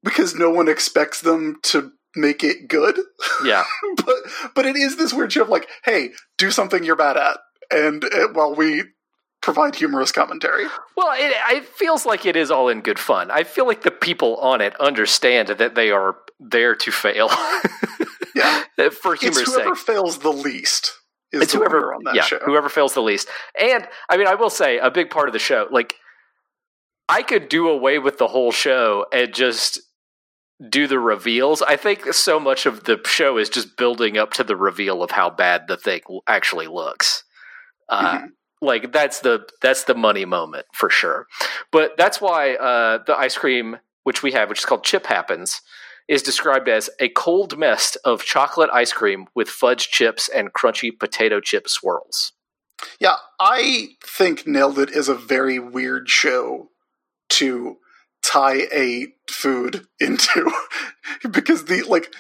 Because 0.03 0.35
no 0.35 0.51
one 0.51 0.69
expects 0.69 1.21
them 1.21 1.59
to 1.65 1.93
make 2.17 2.43
it 2.45 2.69
good. 2.69 2.99
Yeah. 3.45 3.65
but 3.97 4.15
but 4.55 4.67
it 4.67 4.77
is 4.77 4.97
this 4.97 5.13
weird 5.13 5.33
show 5.33 5.43
of 5.43 5.49
like, 5.49 5.69
hey, 5.85 6.11
do 6.37 6.51
something 6.51 6.85
you're 6.85 6.97
bad 6.97 7.17
at, 7.17 7.39
and 7.71 8.05
uh, 8.05 8.29
while 8.33 8.55
we 8.55 8.85
provide 9.41 9.77
humorous 9.77 10.11
commentary. 10.13 10.65
Well, 10.97 11.13
it, 11.13 11.33
it 11.57 11.65
feels 11.65 12.05
like 12.05 12.27
it 12.27 12.35
is 12.37 12.51
all 12.51 12.69
in 12.69 12.81
good 12.81 12.99
fun. 12.99 13.31
I 13.31 13.45
feel 13.45 13.67
like 13.67 13.83
the 13.83 13.91
people 13.91 14.37
on 14.37 14.61
it 14.61 14.79
understand 14.81 15.49
that 15.49 15.75
they 15.75 15.91
are 15.91 16.17
there 16.41 16.75
to 16.75 16.91
fail. 16.91 17.31
Yeah, 18.35 18.63
for 18.91 19.15
it's 19.15 19.23
humor's 19.23 19.53
whoever 19.53 19.75
sake. 19.75 19.85
fails 19.87 20.19
the 20.19 20.33
least 20.33 20.93
is 21.33 21.43
It's 21.43 21.53
the 21.53 21.59
whoever 21.59 21.93
on 21.93 22.05
that 22.05 22.15
yeah, 22.15 22.23
show. 22.23 22.39
whoever 22.45 22.69
fails 22.69 22.95
the 22.95 23.01
least. 23.03 23.29
And 23.61 23.87
I 24.09 24.17
mean, 24.17 24.29
I 24.29 24.37
will 24.37 24.51
say 24.51 24.79
a 24.79 24.91
big 24.93 25.11
part 25.11 25.29
of 25.29 25.33
the 25.33 25.41
show, 25.41 25.67
like 25.71 25.95
I 27.09 27.23
could 27.23 27.49
do 27.49 27.69
away 27.69 27.99
with 27.99 28.19
the 28.19 28.29
whole 28.29 28.53
show 28.53 29.07
and 29.13 29.35
just 29.35 29.81
do 30.67 30.87
the 30.87 30.99
reveals. 30.99 31.63
I 31.63 31.77
think 31.77 32.13
so 32.13 32.41
much 32.41 32.67
of 32.67 32.85
the 32.85 33.01
show 33.07 33.39
is 33.39 33.49
just 33.49 33.77
building 33.77 34.19
up 34.19 34.33
to 34.35 34.45
the 34.45 34.57
reveal 34.57 35.03
of 35.03 35.13
how 35.13 35.31
bad 35.31 35.69
the 35.69 35.77
thing 35.77 36.01
actually 36.27 36.67
looks. 36.67 37.25
Uh, 37.89 38.19
Mhm. 38.19 38.29
Like 38.61 38.91
that's 38.93 39.21
the 39.21 39.47
that's 39.63 39.85
the 39.85 39.95
money 39.95 40.25
moment 40.25 40.67
for 40.75 40.91
sure. 40.91 41.29
But 41.71 41.97
that's 41.97 42.21
why 42.21 42.55
uh, 42.57 42.99
the 43.07 43.17
ice 43.17 43.39
cream, 43.39 43.79
which 44.03 44.25
we 44.25 44.33
have, 44.33 44.49
which 44.49 44.59
is 44.59 44.65
called 44.65 44.83
Chip 44.83 45.07
Happens, 45.07 45.61
is 46.09 46.23
described 46.25 46.69
as 46.69 46.91
a 46.99 47.09
cold 47.11 47.57
mist 47.57 47.97
of 48.05 48.25
chocolate 48.25 48.71
ice 48.73 48.93
cream 48.93 49.27
with 49.35 49.49
fudge 49.49 49.91
chips 49.91 50.29
and 50.29 50.53
crunchy 50.53 50.91
potato 50.99 51.39
chip 51.39 51.69
swirls. 51.69 52.33
Yeah, 52.99 53.17
I 53.39 53.91
think 54.05 54.47
Nailed 54.47 54.79
It 54.79 54.91
is 54.91 55.09
a 55.09 55.15
very 55.15 55.59
weird 55.61 56.09
show 56.09 56.71
to 57.31 57.77
tie 58.25 58.67
a 58.73 59.09
food 59.29 59.87
into 60.01 60.51
because 61.31 61.65
the 61.65 61.83
like 61.83 62.13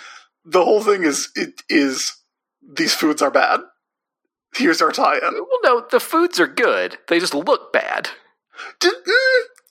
the 0.44 0.64
whole 0.64 0.82
thing 0.82 1.04
is 1.04 1.30
it 1.34 1.62
is 1.68 2.16
these 2.62 2.94
foods 2.94 3.22
are 3.22 3.30
bad. 3.30 3.60
Here's 4.56 4.80
our 4.80 4.92
tie-in. 4.92 5.34
Well, 5.34 5.58
no, 5.62 5.86
the 5.90 6.00
foods 6.00 6.40
are 6.40 6.46
good. 6.46 6.96
They 7.08 7.20
just 7.20 7.34
look 7.34 7.70
bad. 7.72 8.08
D- 8.80 8.90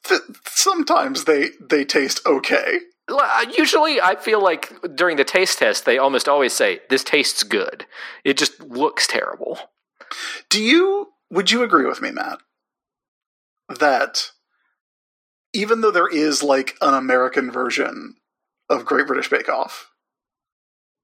th- 0.03 0.21
sometimes 0.45 1.23
they 1.25 1.49
they 1.59 1.83
taste 1.83 2.25
okay. 2.25 2.79
Uh, 3.09 3.45
Usually, 3.57 4.01
I 4.01 4.15
feel 4.15 4.41
like 4.41 4.73
during 4.95 5.17
the 5.17 5.23
taste 5.23 5.59
test, 5.59 5.85
they 5.85 5.97
almost 5.97 6.27
always 6.27 6.53
say, 6.53 6.81
This 6.89 7.03
tastes 7.03 7.43
good. 7.43 7.85
It 8.23 8.37
just 8.37 8.59
looks 8.61 9.07
terrible. 9.07 9.59
Do 10.49 10.61
you 10.61 11.09
would 11.29 11.51
you 11.51 11.63
agree 11.63 11.85
with 11.85 12.01
me, 12.01 12.11
Matt, 12.11 12.39
that 13.79 14.31
even 15.57 15.81
though 15.81 15.89
there 15.89 16.07
is 16.07 16.43
like 16.43 16.77
an 16.81 16.93
American 16.93 17.51
version 17.51 18.15
of 18.69 18.85
Great 18.85 19.07
British 19.07 19.27
Bake 19.27 19.49
Off, 19.49 19.89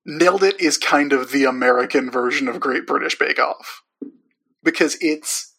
Nailed 0.05 0.43
It 0.43 0.61
is 0.61 0.77
kind 0.77 1.11
of 1.11 1.31
the 1.31 1.45
American 1.45 2.11
version 2.11 2.47
of 2.47 2.59
Great 2.59 2.85
British 2.85 3.17
Bake 3.17 3.39
Off. 3.39 3.81
Because 4.61 4.95
it's 5.01 5.55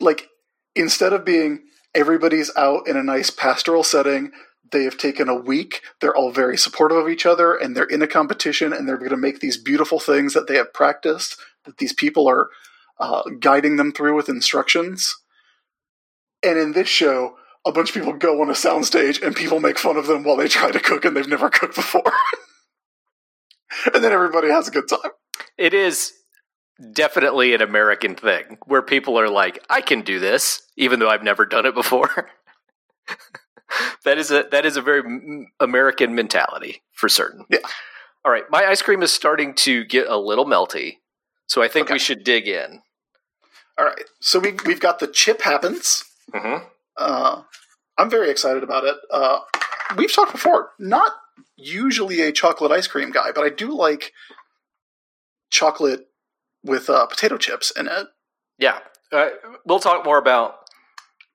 like 0.00 0.28
instead 0.74 1.12
of 1.12 1.26
being 1.26 1.64
everybody's 1.94 2.50
out 2.56 2.88
in 2.88 2.96
a 2.96 3.02
nice 3.02 3.28
pastoral 3.28 3.84
setting, 3.84 4.32
they 4.70 4.84
have 4.84 4.96
taken 4.96 5.28
a 5.28 5.34
week, 5.34 5.82
they're 6.00 6.16
all 6.16 6.32
very 6.32 6.56
supportive 6.56 6.96
of 6.96 7.10
each 7.10 7.26
other, 7.26 7.54
and 7.54 7.76
they're 7.76 7.84
in 7.84 8.00
a 8.00 8.06
competition 8.06 8.72
and 8.72 8.88
they're 8.88 8.96
going 8.96 9.10
to 9.10 9.16
make 9.18 9.40
these 9.40 9.58
beautiful 9.58 10.00
things 10.00 10.32
that 10.32 10.46
they 10.46 10.56
have 10.56 10.72
practiced, 10.72 11.36
that 11.66 11.76
these 11.76 11.92
people 11.92 12.26
are 12.26 12.48
uh, 12.98 13.24
guiding 13.40 13.76
them 13.76 13.92
through 13.92 14.16
with 14.16 14.30
instructions. 14.30 15.14
And 16.42 16.58
in 16.58 16.72
this 16.72 16.88
show, 16.88 17.36
a 17.66 17.72
bunch 17.72 17.90
of 17.90 17.94
people 17.94 18.12
go 18.14 18.40
on 18.42 18.48
a 18.48 18.54
soundstage 18.54 19.22
and 19.22 19.36
people 19.36 19.60
make 19.60 19.78
fun 19.78 19.96
of 19.96 20.06
them 20.06 20.24
while 20.24 20.36
they 20.36 20.48
try 20.48 20.70
to 20.70 20.80
cook 20.80 21.04
and 21.04 21.16
they've 21.16 21.28
never 21.28 21.48
cooked 21.48 21.76
before. 21.76 22.12
and 23.94 24.02
then 24.02 24.12
everybody 24.12 24.48
has 24.48 24.68
a 24.68 24.70
good 24.70 24.88
time. 24.88 25.12
It 25.56 25.74
is 25.74 26.12
definitely 26.92 27.54
an 27.54 27.62
American 27.62 28.14
thing 28.14 28.58
where 28.66 28.82
people 28.82 29.18
are 29.18 29.28
like, 29.28 29.64
I 29.70 29.80
can 29.80 30.02
do 30.02 30.18
this, 30.18 30.62
even 30.76 30.98
though 30.98 31.08
I've 31.08 31.22
never 31.22 31.46
done 31.46 31.66
it 31.66 31.74
before. 31.74 32.30
that 34.04 34.18
is 34.18 34.30
a 34.30 34.44
that 34.50 34.66
is 34.66 34.76
a 34.76 34.82
very 34.82 35.46
American 35.60 36.14
mentality 36.14 36.82
for 36.92 37.08
certain. 37.08 37.44
Yeah. 37.48 37.58
All 38.24 38.30
right, 38.32 38.44
my 38.50 38.64
ice 38.66 38.82
cream 38.82 39.02
is 39.02 39.12
starting 39.12 39.52
to 39.54 39.84
get 39.84 40.06
a 40.08 40.16
little 40.16 40.44
melty, 40.46 40.98
so 41.46 41.60
I 41.62 41.68
think 41.68 41.86
Okay. 41.86 41.94
we 41.94 41.98
should 41.98 42.22
dig 42.22 42.46
in. 42.46 42.82
All 43.78 43.84
right. 43.84 44.04
So 44.20 44.38
we, 44.38 44.52
we've 44.64 44.78
got 44.80 44.98
the 45.00 45.06
chip 45.08 45.42
happens. 45.42 46.04
Mm-hmm. 46.32 46.64
Uh, 46.96 47.42
I'm 47.98 48.10
very 48.10 48.30
excited 48.30 48.62
about 48.62 48.84
it. 48.84 48.96
Uh, 49.10 49.40
we've 49.96 50.12
talked 50.12 50.32
before, 50.32 50.70
not 50.78 51.12
usually 51.56 52.20
a 52.20 52.32
chocolate 52.32 52.72
ice 52.72 52.86
cream 52.86 53.10
guy, 53.10 53.30
but 53.34 53.44
I 53.44 53.48
do 53.50 53.76
like 53.76 54.12
chocolate 55.50 56.06
with 56.64 56.88
uh, 56.88 57.06
potato 57.06 57.36
chips 57.36 57.70
in 57.76 57.88
it. 57.88 58.06
Yeah, 58.58 58.78
uh, 59.12 59.28
we'll 59.66 59.80
talk 59.80 60.04
more 60.04 60.18
about 60.18 60.56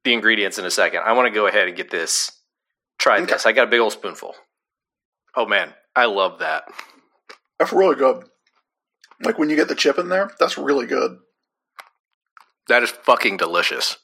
the 0.03 0.13
ingredients 0.13 0.57
in 0.57 0.65
a 0.65 0.71
second. 0.71 1.01
I 1.05 1.13
want 1.13 1.27
to 1.27 1.33
go 1.33 1.47
ahead 1.47 1.67
and 1.67 1.75
get 1.77 1.91
this. 1.91 2.31
Try 2.99 3.17
Okay. 3.17 3.25
this. 3.33 3.45
I 3.45 3.51
got 3.51 3.67
a 3.67 3.71
big 3.71 3.79
old 3.79 3.93
spoonful. 3.93 4.33
Oh 5.35 5.45
man, 5.45 5.73
I 5.95 6.05
love 6.05 6.39
that. 6.39 6.63
That's 7.59 7.71
really 7.73 7.95
good. 7.95 8.23
Like 9.23 9.37
when 9.37 9.49
you 9.49 9.55
get 9.55 9.67
the 9.67 9.75
chip 9.75 9.97
in 9.99 10.09
there, 10.09 10.31
that's 10.39 10.57
really 10.57 10.85
good. 10.87 11.17
That 12.67 12.83
is 12.83 12.89
fucking 12.91 13.37
delicious. 13.37 13.97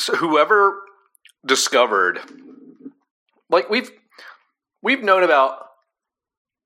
So 0.00 0.14
whoever 0.16 0.80
discovered 1.46 2.20
like 3.50 3.68
we've 3.70 3.90
we've 4.82 5.02
known 5.02 5.22
about 5.22 5.64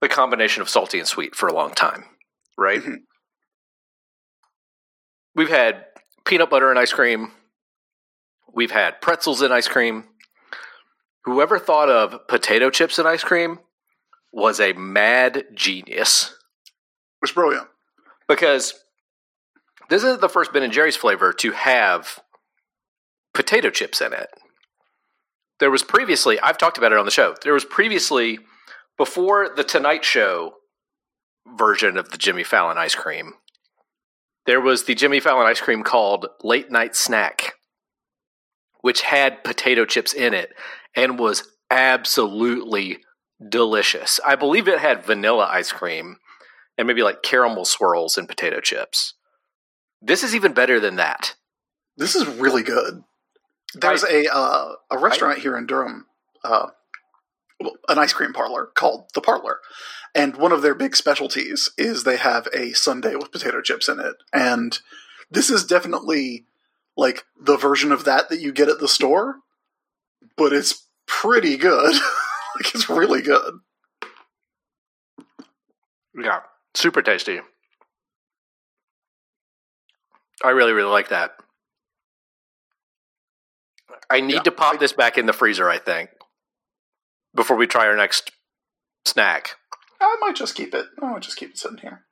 the 0.01 0.09
combination 0.09 0.63
of 0.63 0.69
salty 0.69 0.99
and 0.99 1.07
sweet 1.09 1.35
for 1.35 1.49
a 1.49 1.53
long 1.55 1.71
time, 1.73 2.05
right? 2.59 2.81
Mhm. 2.81 2.99
We've 5.35 5.49
had 5.49 5.87
peanut 6.25 6.51
butter 6.51 6.71
and 6.71 6.79
ice 6.79 6.93
cream. 6.93 7.33
We've 8.53 8.71
had 8.71 9.01
pretzels 9.01 9.41
and 9.41 9.53
ice 9.55 9.69
cream. 9.69 10.09
Whoever 11.25 11.59
thought 11.59 11.89
of 11.89 12.27
potato 12.29 12.69
chips 12.69 12.99
and 12.99 13.07
ice 13.09 13.23
cream 13.25 13.61
was 14.33 14.61
a 14.61 14.73
mad 14.73 15.47
genius 15.55 16.37
It's 17.23 17.33
brilliant. 17.33 17.69
because 18.29 18.75
this 19.89 20.03
isn't 20.03 20.21
the 20.21 20.29
first 20.29 20.53
Ben 20.53 20.63
and 20.65 20.73
Jerry's 20.73 20.97
flavor 20.97 21.33
to 21.35 21.53
have 21.53 22.19
potato 23.35 23.71
chips 23.71 24.01
in 24.01 24.13
it. 24.13 24.29
There 25.61 25.71
was 25.71 25.83
previously, 25.83 26.41
I've 26.41 26.59
talked 26.59 26.79
about 26.79 26.93
it 26.93 26.99
on 26.99 27.05
the 27.05 27.11
show. 27.11 27.35
There 27.43 27.55
was 27.55 27.65
previously, 27.65 28.39
before 28.97 29.49
the 29.55 29.65
Tonight 29.65 30.05
Show 30.05 30.55
version 31.57 31.97
of 31.97 32.11
the 32.11 32.19
Jimmy 32.19 32.43
Fallon 32.43 32.79
ice 32.79 32.95
cream, 32.95 33.35
there 34.47 34.61
was 34.61 34.85
the 34.85 34.95
Jimmy 34.95 35.21
Fallon 35.21 35.47
ice 35.47 35.61
cream 35.61 35.83
called 35.83 36.27
Late 36.43 36.71
Night 36.71 36.97
Snack, 36.97 37.55
which 38.81 39.03
had 39.03 39.45
potato 39.45 39.85
chips 39.85 40.13
in 40.13 40.35
it 40.35 40.51
and 40.97 41.19
was 41.19 41.45
absolutely 41.71 42.99
delicious. 43.49 44.19
I 44.27 44.35
believe 44.35 44.67
it 44.67 44.81
had 44.81 45.05
vanilla 45.05 45.49
ice 45.51 45.73
cream 45.73 46.17
and 46.77 46.87
maybe 46.87 47.03
like 47.03 47.23
caramel 47.23 47.65
swirls 47.65 48.19
and 48.19 48.29
potato 48.29 48.61
chips. 48.61 49.15
This 50.01 50.25
is 50.25 50.35
even 50.35 50.53
better 50.53 50.81
than 50.81 50.97
that. 50.97 51.37
This 51.97 52.17
is 52.17 52.27
really 52.27 52.63
good. 52.63 53.05
There's 53.75 54.05
a 54.05 54.33
uh, 54.33 54.75
a 54.91 54.99
restaurant 54.99 55.39
here 55.39 55.57
in 55.57 55.67
Durham, 55.67 56.07
uh, 56.45 56.69
an 57.89 57.99
ice 57.99 58.13
cream 58.13 58.33
parlor 58.33 58.67
called 58.75 59.11
the 59.15 59.21
Parlor, 59.21 59.61
and 60.15 60.37
one 60.37 60.53
of 60.53 60.63
their 60.63 60.75
big 60.75 60.95
specialties 60.95 61.71
is 61.79 62.05
they 62.05 62.19
have 62.19 62.49
a 62.53 62.73
sundae 62.73 63.17
with 63.17 63.33
potato 63.33 63.63
chips 63.63 63.89
in 63.89 63.99
it, 63.99 64.17
and 64.33 64.81
this 65.31 65.49
is 65.49 65.65
definitely 65.65 66.47
like 66.97 67.25
the 67.41 67.57
version 67.57 67.93
of 67.93 68.05
that 68.05 68.29
that 68.29 68.41
you 68.41 68.53
get 68.53 68.69
at 68.69 68.79
the 68.79 68.89
store, 68.89 69.37
but 70.37 70.53
it's 70.53 70.87
pretty 71.07 71.57
good. 71.57 71.95
like 72.57 72.75
it's 72.75 72.91
really 72.91 73.23
good. 73.23 73.61
Yeah, 76.15 76.41
super 76.75 77.01
tasty. 77.01 77.41
I 80.45 80.51
really, 80.51 80.73
really 80.73 80.91
like 80.91 81.09
that. 81.09 81.37
I 84.11 84.21
need 84.21 84.35
Yeah, 84.35 84.43
to 84.43 84.53
pop 84.53 84.79
this 84.81 84.93
back 84.93 85.17
in 85.19 85.27
the 85.27 85.33
freezer, 85.33 85.69
I 85.69 85.79
think, 85.79 86.11
before 87.35 87.57
we 87.57 87.67
try 87.67 87.87
our 87.87 87.97
next 87.97 88.31
snack. 89.07 89.57
I 90.01 90.17
might 90.21 90.37
just 90.37 90.55
keep 90.55 90.75
it. 90.75 90.87
I 91.01 91.11
might 91.11 91.23
just 91.23 91.37
keep 91.37 91.51
it 91.51 91.59
sitting 91.59 91.79
here. 91.79 92.05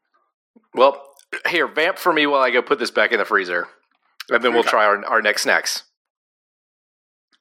Well, 0.74 1.02
here, 1.48 1.66
vamp 1.66 1.98
for 1.98 2.12
me 2.12 2.26
while 2.26 2.42
I 2.42 2.50
go 2.50 2.62
put 2.62 2.78
this 2.78 2.90
back 2.90 3.12
in 3.12 3.18
the 3.18 3.24
freezer, 3.24 3.68
and 4.28 4.42
then 4.42 4.52
we'll 4.52 4.60
Okay. 4.60 4.70
try 4.70 4.84
our, 4.86 5.04
our 5.06 5.22
next 5.22 5.42
snacks. 5.42 5.84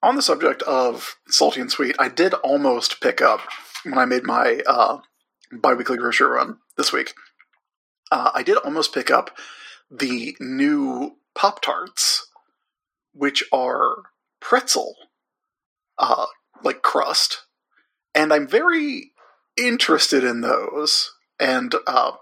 on 0.02 0.16
the 0.16 0.22
subject 0.22 0.62
of 0.64 1.16
salty 1.28 1.60
and 1.62 1.70
sweet, 1.72 1.96
I 2.00 2.08
did 2.08 2.34
almost 2.36 3.02
pick 3.02 3.22
up 3.22 3.42
when 3.84 3.98
I 3.98 4.06
made 4.06 4.24
my 4.24 4.62
uh, 4.66 5.00
biweekly 5.52 5.98
grocery 5.98 6.28
run 6.28 6.60
this 6.78 6.94
week. 6.94 7.14
Uh, 8.12 8.32
I 8.34 8.42
did 8.44 8.58
almost 8.58 8.94
pick 8.94 9.12
up 9.12 9.38
the 9.92 10.36
new 10.40 11.18
Pop 11.36 11.62
Tarts, 11.62 12.28
which 13.14 13.44
are 13.52 14.04
pretzel, 14.40 14.96
uh, 15.98 16.26
like 16.64 16.82
crust, 16.82 17.46
and 18.14 18.34
I'm 18.34 18.48
very 18.48 19.12
interested 19.58 20.24
in 20.24 20.42
those. 20.42 21.12
And 21.40 21.74
uh, 21.88 22.14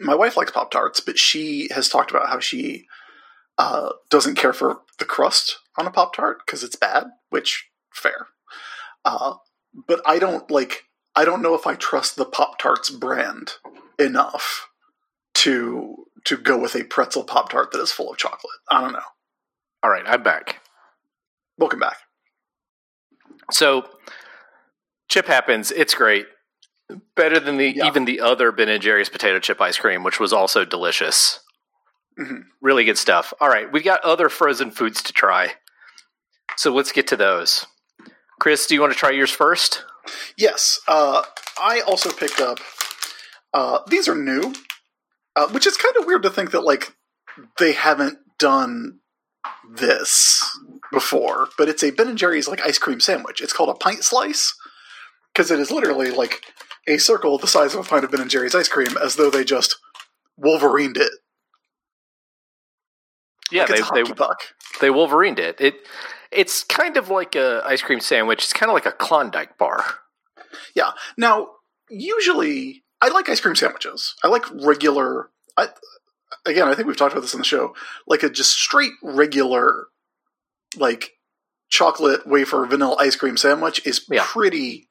my 0.00 0.14
wife 0.14 0.36
likes 0.36 0.50
Pop 0.50 0.70
Tarts, 0.70 1.00
but 1.00 1.18
she 1.18 1.68
has 1.72 1.88
talked 1.88 2.10
about 2.10 2.28
how 2.28 2.38
she 2.38 2.86
uh, 3.58 3.90
doesn't 4.10 4.36
care 4.36 4.52
for 4.52 4.82
the 4.98 5.04
crust 5.04 5.58
on 5.78 5.86
a 5.86 5.90
Pop 5.90 6.14
Tart 6.14 6.38
because 6.44 6.62
it's 6.62 6.76
bad, 6.76 7.04
which 7.30 7.68
fair. 7.92 8.26
Uh, 9.04 9.34
but 9.86 10.00
I 10.06 10.18
don't 10.18 10.50
like. 10.50 10.84
I 11.14 11.24
don't 11.24 11.42
know 11.42 11.54
if 11.54 11.66
I 11.66 11.74
trust 11.74 12.16
the 12.16 12.26
Pop 12.26 12.58
Tarts 12.58 12.90
brand 12.90 13.54
enough 13.98 14.68
to 15.34 16.06
to 16.24 16.36
go 16.36 16.58
with 16.58 16.74
a 16.74 16.84
pretzel 16.84 17.24
Pop 17.24 17.50
Tart 17.50 17.72
that 17.72 17.80
is 17.80 17.92
full 17.92 18.10
of 18.10 18.18
chocolate. 18.18 18.58
I 18.70 18.80
don't 18.80 18.92
know. 18.92 18.98
All 19.82 19.90
right, 19.90 20.04
I'm 20.06 20.22
back. 20.22 20.60
Welcome 21.58 21.80
back. 21.80 21.96
So, 23.50 23.88
chip 25.08 25.26
happens. 25.26 25.70
It's 25.70 25.94
great. 25.94 26.26
Better 27.14 27.40
than 27.40 27.56
the 27.56 27.70
Yeah. 27.70 27.86
even 27.86 28.04
the 28.04 28.20
other 28.20 28.52
Ben 28.52 28.68
and 28.68 28.82
Jerry's 28.82 29.08
potato 29.08 29.38
chip 29.38 29.60
ice 29.60 29.78
cream, 29.78 30.02
which 30.02 30.20
was 30.20 30.32
also 30.32 30.64
delicious. 30.64 31.40
Mhm. 32.18 32.44
Really 32.60 32.84
good 32.84 32.98
stuff. 32.98 33.32
All 33.40 33.48
right, 33.48 33.70
we've 33.70 33.84
got 33.84 34.00
other 34.02 34.28
frozen 34.28 34.70
foods 34.70 35.02
to 35.02 35.12
try. 35.12 35.56
So 36.56 36.72
let's 36.72 36.92
get 36.92 37.06
to 37.08 37.16
those. 37.16 37.66
Chris, 38.40 38.66
do 38.66 38.74
you 38.74 38.80
want 38.80 38.92
to 38.92 38.98
try 38.98 39.10
yours 39.10 39.30
first? 39.30 39.84
Yes, 40.36 40.80
uh, 40.88 41.24
I 41.58 41.80
also 41.80 42.10
picked 42.12 42.40
up. 42.40 42.58
Uh, 43.52 43.80
these 43.88 44.08
are 44.08 44.14
new, 44.14 44.54
uh, 45.34 45.48
which 45.48 45.66
is 45.66 45.76
kind 45.76 45.96
of 45.96 46.06
weird 46.06 46.22
to 46.22 46.30
think 46.30 46.50
that 46.52 46.60
like 46.62 46.94
they 47.58 47.72
haven't 47.72 48.18
done 48.38 49.00
this 49.68 50.42
before. 50.92 51.48
But 51.58 51.68
it's 51.68 51.82
a 51.82 51.90
Ben 51.90 52.08
and 52.08 52.18
Jerry's 52.18 52.48
like 52.48 52.60
ice 52.64 52.78
cream 52.78 53.00
sandwich. 53.00 53.40
It's 53.40 53.52
called 53.52 53.68
a 53.68 53.74
pint 53.74 54.04
slice 54.04 54.54
because 55.32 55.50
it 55.50 55.60
is 55.60 55.70
literally 55.70 56.10
like 56.10 56.42
a 56.86 56.98
circle 56.98 57.38
the 57.38 57.46
size 57.46 57.74
of 57.74 57.84
a 57.84 57.88
pint 57.88 58.04
of 58.04 58.10
Ben 58.10 58.20
and 58.20 58.30
Jerry's 58.30 58.54
ice 58.54 58.68
cream, 58.68 58.96
as 59.02 59.16
though 59.16 59.30
they 59.30 59.44
just 59.44 59.76
Wolverined 60.40 60.98
it. 60.98 61.12
Yeah, 63.50 63.64
like 63.64 63.92
they, 63.94 64.02
they 64.02 64.12
puck. 64.12 64.40
they 64.80 64.88
Wolverined 64.88 65.38
it. 65.38 65.60
It 65.60 65.74
it's 66.30 66.64
kind 66.64 66.96
of 66.96 67.08
like 67.08 67.34
a 67.34 67.62
ice 67.64 67.82
cream 67.82 68.00
sandwich. 68.00 68.44
It's 68.44 68.52
kind 68.52 68.70
of 68.70 68.74
like 68.74 68.86
a 68.86 68.92
Klondike 68.92 69.56
bar. 69.58 69.84
Yeah. 70.74 70.92
Now, 71.16 71.48
usually, 71.88 72.84
I 73.00 73.08
like 73.08 73.28
ice 73.28 73.40
cream 73.40 73.54
sandwiches. 73.54 74.14
I 74.24 74.28
like 74.28 74.44
regular. 74.62 75.30
I, 75.56 75.68
again, 76.44 76.68
I 76.68 76.74
think 76.74 76.88
we've 76.88 76.96
talked 76.96 77.12
about 77.12 77.22
this 77.22 77.34
in 77.34 77.40
the 77.40 77.44
show. 77.44 77.74
Like 78.06 78.22
a 78.22 78.30
just 78.30 78.52
straight 78.52 78.92
regular, 79.02 79.86
like 80.76 81.12
chocolate 81.68 82.26
wafer 82.26 82.64
vanilla 82.66 82.96
ice 82.98 83.16
cream 83.16 83.36
sandwich 83.36 83.84
is 83.86 84.04
Yeah. 84.10 84.24
pretty 84.26 84.88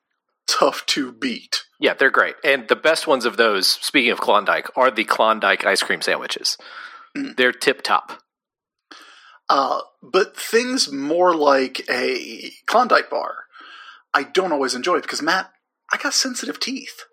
tough 0.47 0.85
to 0.87 1.11
beat. 1.11 1.63
Yeah, 1.79 1.93
they're 1.93 2.09
great. 2.09 2.35
And 2.43 2.67
the 2.67 2.75
best 2.75 3.07
ones 3.07 3.25
of 3.25 3.37
those, 3.37 3.67
speaking 3.67 4.11
of 4.11 4.19
Klondike, 4.21 4.69
are 4.77 4.91
the 4.91 5.03
Klondike 5.03 5.65
ice 5.65 5.81
cream 5.83 6.01
sandwiches. 6.01 6.57
Mm. 7.17 7.35
They're 7.37 7.51
tip 7.51 7.81
top. 7.81 8.21
Uh, 9.47 9.81
but 10.01 10.35
things 10.35 10.91
more 10.91 11.35
like 11.35 11.81
a 11.89 12.51
Klondike 12.65 13.09
bar, 13.09 13.45
I 14.13 14.23
don't 14.23 14.51
always 14.51 14.73
enjoy 14.75 15.01
because 15.01 15.21
Matt, 15.21 15.51
I 15.91 15.97
got 15.97 16.13
sensitive 16.13 16.59
teeth. 16.59 17.03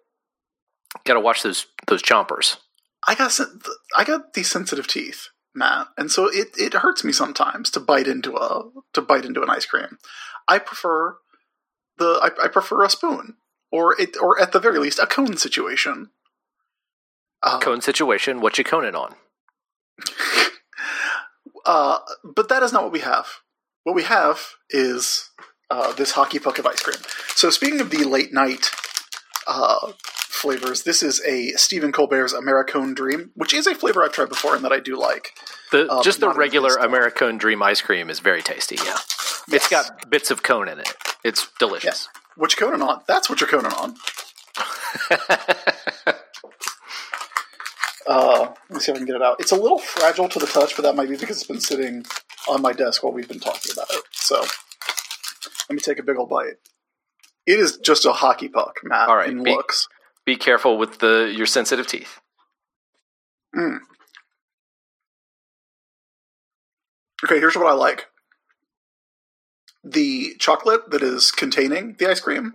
Got 1.04 1.14
to 1.14 1.20
watch 1.20 1.42
those 1.42 1.66
those 1.86 2.02
chompers. 2.02 2.56
I 3.06 3.14
got 3.14 3.38
I 3.96 4.04
got 4.04 4.34
these 4.34 4.50
sensitive 4.50 4.86
teeth, 4.86 5.28
Matt, 5.54 5.88
and 5.98 6.10
so 6.10 6.26
it, 6.26 6.48
it 6.56 6.74
hurts 6.74 7.04
me 7.04 7.12
sometimes 7.12 7.70
to 7.70 7.80
bite 7.80 8.06
into 8.06 8.36
a 8.36 8.70
to 8.94 9.02
bite 9.02 9.24
into 9.24 9.42
an 9.42 9.50
ice 9.50 9.66
cream. 9.66 9.98
I 10.48 10.58
prefer 10.58 11.18
the 11.98 12.18
I, 12.22 12.44
I 12.44 12.48
prefer 12.48 12.82
a 12.82 12.90
spoon 12.90 13.36
or 13.70 14.00
it 14.00 14.16
or 14.20 14.40
at 14.40 14.52
the 14.52 14.60
very 14.60 14.78
least 14.78 14.98
a 14.98 15.06
cone 15.06 15.36
situation. 15.36 16.10
Uh, 17.42 17.58
Cone 17.58 17.80
situation. 17.80 18.40
What 18.40 18.56
you 18.56 18.64
coning 18.64 18.94
on? 18.94 19.14
uh, 21.66 21.98
but 22.22 22.48
that 22.48 22.62
is 22.62 22.72
not 22.72 22.84
what 22.84 22.92
we 22.92 23.00
have. 23.00 23.26
What 23.82 23.96
we 23.96 24.04
have 24.04 24.40
is 24.70 25.30
uh, 25.70 25.92
this 25.92 26.12
hockey 26.12 26.38
puck 26.38 26.58
of 26.58 26.66
ice 26.66 26.82
cream. 26.82 27.02
So 27.34 27.50
speaking 27.50 27.80
of 27.80 27.90
the 27.90 28.04
late 28.04 28.32
night 28.32 28.70
uh, 29.46 29.92
flavors, 30.00 30.82
this 30.82 31.02
is 31.02 31.20
a 31.26 31.50
Stephen 31.52 31.92
Colbert's 31.92 32.34
Americone 32.34 32.94
Dream, 32.94 33.30
which 33.34 33.54
is 33.54 33.66
a 33.66 33.74
flavor 33.74 34.02
I've 34.02 34.12
tried 34.12 34.28
before 34.28 34.54
and 34.54 34.64
that 34.64 34.72
I 34.72 34.80
do 34.80 34.96
like. 34.98 35.34
The 35.70 35.90
Um, 35.90 36.02
just 36.02 36.20
the 36.20 36.30
regular. 36.30 36.70
Americone 36.70 37.38
Dream 37.38 37.62
ice 37.62 37.80
cream 37.80 38.10
is 38.10 38.20
very 38.20 38.42
tasty. 38.42 38.76
Yeah, 38.84 38.98
it's 39.48 39.68
got 39.68 40.10
bits 40.10 40.30
of 40.30 40.42
cone 40.42 40.68
in 40.68 40.78
it. 40.78 40.94
It's 41.24 41.48
delicious. 41.58 42.08
What 42.36 42.52
you 42.52 42.66
coning 42.66 42.82
on? 42.82 43.02
That's 43.06 43.28
what 43.28 43.40
you're 43.40 43.48
coning 43.48 43.72
on. 43.72 43.96
Uh, 48.06 48.52
let 48.68 48.70
me 48.70 48.80
see 48.80 48.90
if 48.90 48.96
I 48.96 48.98
can 48.98 49.06
get 49.06 49.16
it 49.16 49.22
out. 49.22 49.36
It's 49.38 49.52
a 49.52 49.56
little 49.56 49.78
fragile 49.78 50.28
to 50.28 50.38
the 50.38 50.46
touch, 50.46 50.74
but 50.74 50.82
that 50.82 50.96
might 50.96 51.08
be 51.08 51.16
because 51.16 51.36
it's 51.38 51.46
been 51.46 51.60
sitting 51.60 52.04
on 52.48 52.60
my 52.60 52.72
desk 52.72 53.02
while 53.02 53.12
we've 53.12 53.28
been 53.28 53.38
talking 53.40 53.70
about 53.72 53.86
it. 53.90 54.02
So 54.10 54.40
let 54.40 55.74
me 55.74 55.78
take 55.78 55.98
a 55.98 56.02
big 56.02 56.16
old 56.16 56.28
bite. 56.28 56.54
It 57.46 57.58
is 57.58 57.78
just 57.78 58.04
a 58.04 58.12
hockey 58.12 58.48
puck, 58.48 58.76
Matt. 58.84 59.08
All 59.08 59.16
right, 59.16 59.28
in 59.30 59.42
be- 59.42 59.50
looks. 59.54 59.88
Be 60.24 60.36
careful 60.36 60.78
with 60.78 60.98
the 61.00 61.32
your 61.34 61.46
sensitive 61.46 61.86
teeth. 61.86 62.20
Mm. 63.56 63.78
Okay, 67.24 67.38
here's 67.38 67.56
what 67.56 67.66
I 67.66 67.72
like. 67.72 68.06
The 69.84 70.34
chocolate 70.38 70.90
that 70.90 71.02
is 71.02 71.30
containing 71.32 71.96
the 71.98 72.08
ice 72.08 72.20
cream 72.20 72.54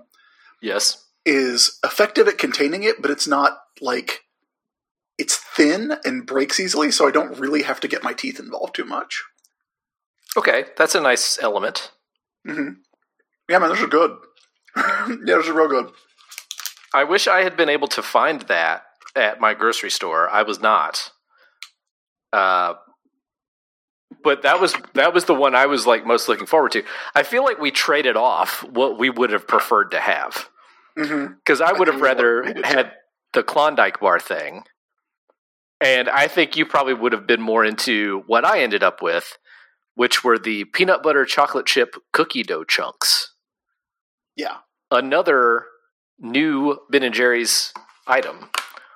Yes. 0.61 1.05
is 1.25 1.77
effective 1.83 2.27
at 2.27 2.37
containing 2.37 2.83
it, 2.83 3.01
but 3.01 3.11
it's 3.11 3.27
not 3.27 3.59
like 3.81 4.21
it's 5.17 5.35
thin 5.35 5.93
and 6.05 6.25
breaks 6.25 6.59
easily, 6.59 6.91
so 6.91 7.07
I 7.07 7.11
don't 7.11 7.37
really 7.37 7.63
have 7.63 7.79
to 7.81 7.87
get 7.87 8.03
my 8.03 8.13
teeth 8.13 8.39
involved 8.39 8.75
too 8.75 8.85
much. 8.85 9.23
Okay, 10.37 10.65
that's 10.77 10.95
a 10.95 11.01
nice 11.01 11.37
element. 11.41 11.91
hmm 12.45 12.69
Yeah, 13.49 13.59
man, 13.59 13.69
those 13.69 13.81
are 13.81 13.87
good. 13.87 14.17
yeah, 15.25 15.35
those 15.35 15.47
are 15.47 15.53
real 15.53 15.67
good. 15.67 15.91
I 16.93 17.03
wish 17.03 17.27
I 17.27 17.43
had 17.43 17.57
been 17.57 17.69
able 17.69 17.87
to 17.89 18.01
find 18.01 18.41
that 18.43 18.83
at 19.15 19.39
my 19.39 19.53
grocery 19.53 19.89
store. 19.89 20.29
I 20.29 20.43
was 20.43 20.59
not. 20.59 21.11
Uh, 22.31 22.75
but 24.23 24.43
that 24.43 24.59
was 24.59 24.75
that 24.93 25.13
was 25.13 25.25
the 25.25 25.33
one 25.33 25.55
I 25.55 25.65
was 25.65 25.85
like 25.85 26.05
most 26.05 26.27
looking 26.27 26.47
forward 26.47 26.71
to. 26.73 26.83
I 27.15 27.23
feel 27.23 27.43
like 27.43 27.59
we 27.59 27.71
traded 27.71 28.15
off 28.15 28.63
what 28.63 28.97
we 28.97 29.09
would 29.09 29.31
have 29.31 29.47
preferred 29.47 29.91
to 29.91 29.99
have 29.99 30.49
because 30.95 31.61
I 31.61 31.73
would 31.73 31.87
have 31.87 32.01
rather 32.01 32.43
had 32.63 32.93
the 33.33 33.43
Klondike 33.43 33.99
bar 33.99 34.19
thing, 34.19 34.63
and 35.81 36.09
I 36.09 36.27
think 36.27 36.55
you 36.55 36.65
probably 36.65 36.93
would 36.93 37.13
have 37.13 37.27
been 37.27 37.41
more 37.41 37.63
into 37.63 38.23
what 38.27 38.45
I 38.45 38.61
ended 38.61 38.83
up 38.83 39.01
with, 39.01 39.37
which 39.95 40.23
were 40.23 40.39
the 40.39 40.65
peanut 40.65 41.03
butter 41.03 41.25
chocolate 41.25 41.65
chip 41.65 41.95
cookie 42.13 42.43
dough 42.43 42.63
chunks 42.63 43.33
Yeah. 44.35 44.57
Another 44.91 45.65
new 46.19 46.79
Ben 46.89 47.03
and 47.03 47.13
Jerry's 47.13 47.73
item, 48.05 48.49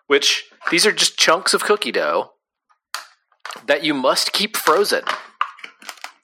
which 0.08 0.45
these 0.69 0.86
are 0.86 0.91
just 0.91 1.17
chunks 1.17 1.54
of 1.54 1.63
cookie 1.63 1.91
dough 1.91 2.32
that 3.67 3.84
you 3.84 3.93
must 3.93 4.34
keep 4.34 4.56
frozen. 4.56 5.04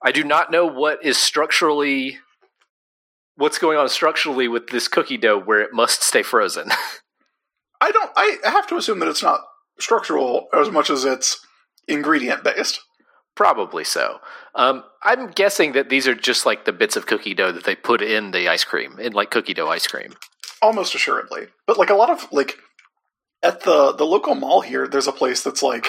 I 0.01 0.11
do 0.11 0.23
not 0.23 0.51
know 0.51 0.65
what 0.65 1.03
is 1.03 1.17
structurally 1.17 2.19
what's 3.35 3.59
going 3.59 3.77
on 3.77 3.87
structurally 3.87 4.47
with 4.47 4.67
this 4.69 4.87
cookie 4.87 5.17
dough 5.17 5.39
where 5.39 5.61
it 5.61 5.73
must 5.73 6.03
stay 6.03 6.23
frozen. 6.23 6.69
I 7.81 7.91
don't. 7.91 8.11
I 8.15 8.37
have 8.43 8.67
to 8.67 8.77
assume 8.77 8.99
that 8.99 9.09
it's 9.09 9.23
not 9.23 9.41
structural 9.79 10.47
as 10.53 10.71
much 10.71 10.89
as 10.89 11.05
it's 11.05 11.45
ingredient 11.87 12.43
based. 12.43 12.81
Probably 13.37 13.83
so. 13.83 14.19
Um, 14.55 14.83
I'm 15.03 15.27
guessing 15.27 15.73
that 15.73 15.89
these 15.89 16.07
are 16.07 16.15
just 16.15 16.43
like 16.47 16.65
the 16.65 16.73
bits 16.73 16.95
of 16.95 17.05
cookie 17.05 17.35
dough 17.35 17.51
that 17.51 17.65
they 17.65 17.75
put 17.75 18.01
in 18.01 18.31
the 18.31 18.49
ice 18.49 18.63
cream, 18.63 18.97
in 18.99 19.13
like 19.13 19.29
cookie 19.29 19.53
dough 19.53 19.69
ice 19.69 19.85
cream. 19.85 20.15
almost 20.59 20.95
assuredly. 20.95 21.45
But 21.67 21.77
like 21.77 21.91
a 21.91 21.95
lot 21.95 22.09
of 22.09 22.27
like 22.31 22.57
at 23.43 23.61
the 23.61 23.91
the 23.91 24.07
local 24.07 24.33
mall 24.33 24.61
here, 24.61 24.87
there's 24.87 25.05
a 25.05 25.11
place 25.11 25.43
that's 25.43 25.61
like 25.61 25.85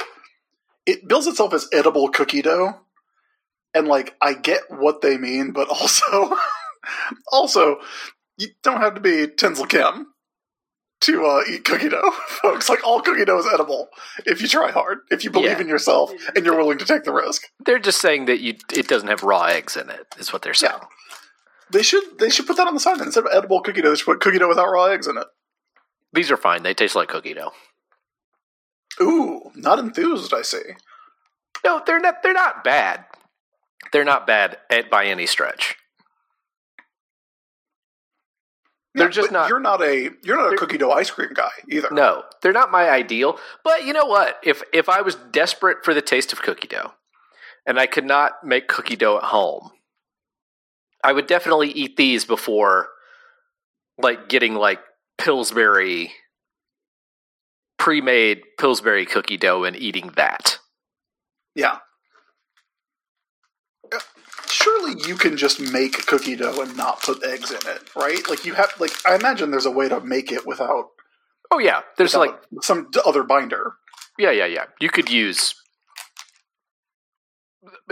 it 0.85 1.09
bills 1.09 1.27
itself 1.27 1.55
as 1.55 1.67
edible 1.73 2.11
cookie 2.11 2.43
dough, 2.43 2.81
and 3.73 3.89
like 3.89 4.15
I 4.21 4.35
get 4.35 4.65
what 4.69 5.01
they 5.01 5.17
mean, 5.17 5.53
but 5.53 5.69
also 5.71 6.37
also 7.33 7.79
you 8.37 8.49
don't 8.63 8.83
have 8.83 8.95
to 8.95 9.01
be 9.01 9.27
Tinsel 9.27 9.65
Kim 9.65 10.09
to 11.01 11.25
uh, 11.27 11.43
eat 11.49 11.65
cookie 11.65 11.89
dough, 11.89 12.11
folks. 12.27 12.69
Like 12.69 12.85
all 12.87 13.01
cookie 13.01 13.25
dough 13.25 13.39
is 13.39 13.47
edible 13.53 13.89
if 14.27 14.43
you 14.43 14.49
try 14.49 14.71
hard, 14.71 14.99
if 15.11 15.23
you 15.25 15.31
believe 15.31 15.53
Yeah. 15.53 15.61
in 15.61 15.69
yourself, 15.69 16.13
and 16.35 16.45
you're 16.45 16.57
willing 16.57 16.79
to 16.79 16.85
take 16.85 17.05
the 17.05 17.13
risk. 17.13 17.43
They're 17.65 17.79
just 17.79 18.01
saying 18.01 18.25
that 18.27 18.41
you 18.41 18.55
it 18.73 18.89
doesn't 18.89 19.09
have 19.09 19.23
raw 19.23 19.45
eggs 19.45 19.77
in 19.77 19.91
it, 19.91 20.07
is 20.19 20.33
what 20.33 20.43
they're 20.43 20.55
saying. 20.55 20.75
Yeah. 20.81 20.87
They 21.71 21.83
should 21.83 22.19
they 22.19 22.31
should 22.31 22.47
put 22.47 22.57
that 22.57 22.67
on 22.67 22.75
the 22.75 22.81
sign. 22.81 23.01
Instead 23.01 23.25
of 23.27 23.31
edible 23.33 23.61
cookie 23.61 23.83
dough, 23.83 23.91
they 23.91 23.97
should 23.97 24.07
put 24.07 24.21
cookie 24.21 24.39
dough 24.39 24.49
without 24.49 24.71
raw 24.71 24.87
eggs 24.87 25.07
in 25.07 25.17
it. 25.19 25.27
These 26.13 26.31
are 26.31 26.37
fine. 26.39 26.63
They 26.63 26.75
taste 26.75 26.97
like 26.97 27.09
cookie 27.09 27.35
dough. 27.35 27.53
Ooh, 29.01 29.51
not 29.55 29.79
enthused. 29.79 30.33
I 30.35 30.43
see. 30.43 30.63
No, 31.65 31.83
they're 31.87 32.01
not. 32.01 32.23
They're 32.23 32.33
not 32.33 32.65
bad. 32.65 33.05
They're 33.93 34.05
not 34.05 34.27
bad 34.27 34.59
at 34.71 34.91
by 34.91 35.07
any 35.07 35.27
stretch. 35.27 35.77
They're 38.95 39.09
just 39.09 39.31
not- 39.31 39.49
You're 39.49 39.61
not 39.61 39.83
a 39.83 40.11
you're 40.23 40.37
not 40.37 40.55
a 40.55 40.57
cookie 40.57 40.79
dough 40.79 40.91
ice 40.91 41.11
cream 41.11 41.31
guy 41.35 41.51
either. 41.71 41.89
No, 41.93 42.25
they're 42.43 42.53
not 42.53 42.71
my 42.71 42.89
ideal. 42.89 43.39
But 43.63 43.85
you 43.85 43.93
know 43.93 44.07
what? 44.07 44.39
If 44.43 44.63
if 44.73 44.89
I 44.89 45.03
was 45.03 45.15
desperate 45.15 45.85
for 45.85 45.95
the 45.95 46.03
taste 46.03 46.33
of 46.33 46.43
cookie 46.43 46.69
dough, 46.69 46.93
and 47.67 47.79
I 47.79 47.87
could 47.87 48.05
not 48.05 48.43
make 48.45 48.67
cookie 48.67 48.97
dough 48.97 49.19
at 49.19 49.25
home, 49.25 49.71
I 51.05 51.13
would 51.13 51.27
definitely 51.27 51.71
eat 51.71 51.97
these 51.97 52.25
before, 52.25 52.89
like 53.99 54.29
getting 54.29 54.55
like 54.55 54.81
Pillsbury 55.19 56.13
pre-made 57.79 58.43
Pillsbury 58.59 59.07
cookie 59.07 59.37
dough 59.37 59.65
and 59.65 59.77
eating 59.77 60.09
that. 60.17 60.59
Yeah. 61.55 61.79
Uh, 63.93 63.99
Surely 64.89 65.09
you 65.09 65.17
can 65.17 65.37
just 65.37 65.61
make 65.61 66.07
cookie 66.07 66.37
dough 66.37 66.61
and 66.61 66.77
not 66.77 67.03
put 67.03 67.25
eggs 67.25 67.51
in 67.51 67.59
it, 67.67 67.83
right? 67.97 68.29
Like 68.29 68.45
you 68.45 68.55
have, 68.55 68.73
like 68.79 68.93
I 69.07 69.15
imagine 69.15 69.51
there's 69.51 69.67
a 69.67 69.71
way 69.71 69.89
to 69.89 70.01
make 70.01 70.33
it 70.33 70.47
without, 70.47 70.91
Oh 71.51 71.59
yeah, 71.59 71.81
there's 71.97 72.15
without 72.15 72.41
like 72.53 72.63
some 72.63 72.91
other 73.07 73.23
binder. 73.23 73.75
yeah 74.19 74.31
yeah 74.31 74.47
yeah. 74.47 74.65
You 74.81 74.91
could 74.91 75.11
use, 75.11 75.55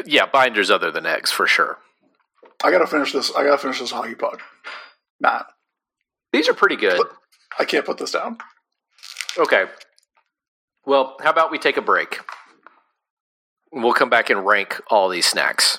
yeah, 0.04 0.26
binders 0.26 0.70
other 0.70 0.90
than 0.90 1.06
eggs 1.06 1.30
for 1.30 1.46
sure. 1.46 1.78
I 2.62 2.70
gotta 2.70 2.86
finish 2.86 3.12
this. 3.12 3.34
I 3.34 3.44
gotta 3.44 3.58
finish 3.58 3.80
this 3.80 3.90
hockey 3.90 4.14
puck. 4.14 4.40
Matt, 5.20 5.46
These 6.32 6.48
are 6.48 6.54
pretty 6.54 6.76
good. 6.76 7.00
I 7.58 7.64
can't 7.64 7.86
put 7.86 7.98
this 7.98 8.12
down. 8.12 8.38
Okay. 9.38 9.64
Well, 10.84 11.16
how 11.22 11.30
about 11.30 11.50
we 11.50 11.58
take 11.58 11.76
a 11.76 11.82
break? 11.82 12.20
We'll 13.72 13.92
come 13.94 14.10
back 14.10 14.30
and 14.30 14.46
rank 14.46 14.80
all 14.88 15.08
these 15.08 15.26
snacks. 15.26 15.78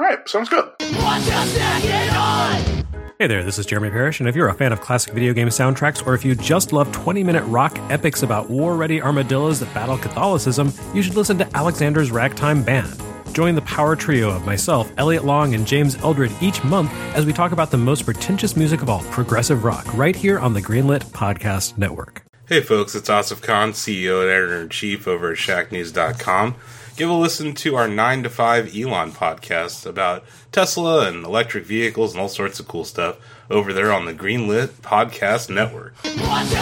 All 0.00 0.06
right, 0.06 0.26
sounds 0.26 0.48
good. 0.48 0.64
What 0.64 1.20
you 1.26 1.30
snacking 1.30 2.18
on? 2.18 3.12
Hey 3.18 3.26
there, 3.26 3.44
this 3.44 3.58
is 3.58 3.66
Jeremy 3.66 3.90
Parish, 3.90 4.18
and 4.18 4.30
if 4.30 4.34
you're 4.34 4.48
a 4.48 4.54
fan 4.54 4.72
of 4.72 4.80
classic 4.80 5.12
video 5.12 5.34
game 5.34 5.48
soundtracks, 5.48 6.06
or 6.06 6.14
if 6.14 6.24
you 6.24 6.34
just 6.34 6.72
love 6.72 6.90
20 6.90 7.22
minute 7.22 7.44
rock 7.44 7.78
epics 7.90 8.22
about 8.22 8.48
war 8.48 8.76
ready 8.76 9.02
armadillos 9.02 9.60
that 9.60 9.74
battle 9.74 9.98
Catholicism, 9.98 10.72
you 10.94 11.02
should 11.02 11.16
listen 11.16 11.36
to 11.36 11.54
Alexander's 11.54 12.10
Ragtime 12.10 12.62
Band. 12.62 12.98
Join 13.34 13.54
the 13.54 13.60
power 13.60 13.94
trio 13.94 14.30
of 14.30 14.46
myself, 14.46 14.90
Elliot 14.96 15.26
Long, 15.26 15.54
and 15.54 15.66
James 15.66 15.96
Eldred 15.96 16.32
each 16.40 16.64
month 16.64 16.90
as 17.14 17.26
we 17.26 17.34
talk 17.34 17.52
about 17.52 17.70
the 17.70 17.76
most 17.76 18.06
pretentious 18.06 18.56
music 18.56 18.80
of 18.80 18.88
all, 18.88 19.02
progressive 19.10 19.64
rock, 19.64 19.84
right 19.92 20.16
here 20.16 20.38
on 20.38 20.54
the 20.54 20.62
Greenlit 20.62 21.04
Podcast 21.10 21.76
Network. 21.76 22.22
Hey 22.48 22.62
folks, 22.62 22.94
it's 22.94 23.10
Asif 23.10 23.42
Khan, 23.42 23.72
CEO 23.72 24.22
and 24.22 24.30
editor 24.30 24.62
in 24.62 24.70
chief 24.70 25.06
over 25.06 25.32
at 25.32 25.36
ShackNews.com. 25.36 26.56
Give 27.00 27.08
a 27.08 27.14
listen 27.14 27.54
to 27.54 27.76
our 27.76 27.88
9 27.88 28.24
to 28.24 28.28
5 28.28 28.76
Elon 28.76 29.12
podcast 29.12 29.86
about 29.86 30.22
Tesla 30.52 31.08
and 31.08 31.24
electric 31.24 31.64
vehicles 31.64 32.12
and 32.12 32.20
all 32.20 32.28
sorts 32.28 32.60
of 32.60 32.68
cool 32.68 32.84
stuff 32.84 33.16
over 33.48 33.72
there 33.72 33.90
on 33.90 34.04
the 34.04 34.12
Greenlit 34.12 34.66
Podcast 34.82 35.48
Network. 35.48 35.94
What 36.04 36.50
you 36.50 36.58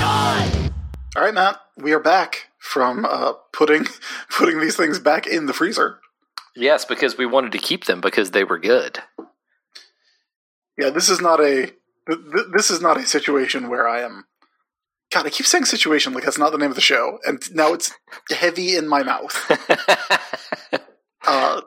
on? 0.00 0.72
All 1.14 1.22
right, 1.22 1.32
Matt, 1.32 1.60
we 1.76 1.92
are 1.92 2.00
back 2.00 2.48
from 2.58 3.04
uh, 3.04 3.34
putting 3.52 3.86
putting 4.36 4.58
these 4.58 4.74
things 4.74 4.98
back 4.98 5.28
in 5.28 5.46
the 5.46 5.52
freezer. 5.52 6.00
Yes, 6.56 6.84
because 6.84 7.16
we 7.16 7.24
wanted 7.24 7.52
to 7.52 7.58
keep 7.58 7.84
them 7.84 8.00
because 8.00 8.32
they 8.32 8.42
were 8.42 8.58
good. 8.58 8.98
Yeah, 10.76 10.90
this 10.90 11.08
is 11.08 11.20
not 11.20 11.38
a 11.38 11.66
th- 12.08 12.18
th- 12.34 12.46
this 12.52 12.68
is 12.68 12.80
not 12.80 12.96
a 12.96 13.06
situation 13.06 13.68
where 13.68 13.88
I 13.88 14.00
am. 14.00 14.24
God, 15.12 15.26
I 15.26 15.30
keep 15.30 15.46
saying 15.46 15.66
situation 15.66 16.12
like 16.14 16.24
that's 16.24 16.38
not 16.38 16.52
the 16.52 16.58
name 16.58 16.70
of 16.70 16.74
the 16.74 16.80
show, 16.80 17.18
and 17.24 17.42
now 17.54 17.72
it's 17.74 17.92
heavy 18.30 18.76
in 18.76 18.88
my 18.88 19.02
mouth. 19.02 19.50
Uh, 21.24 21.60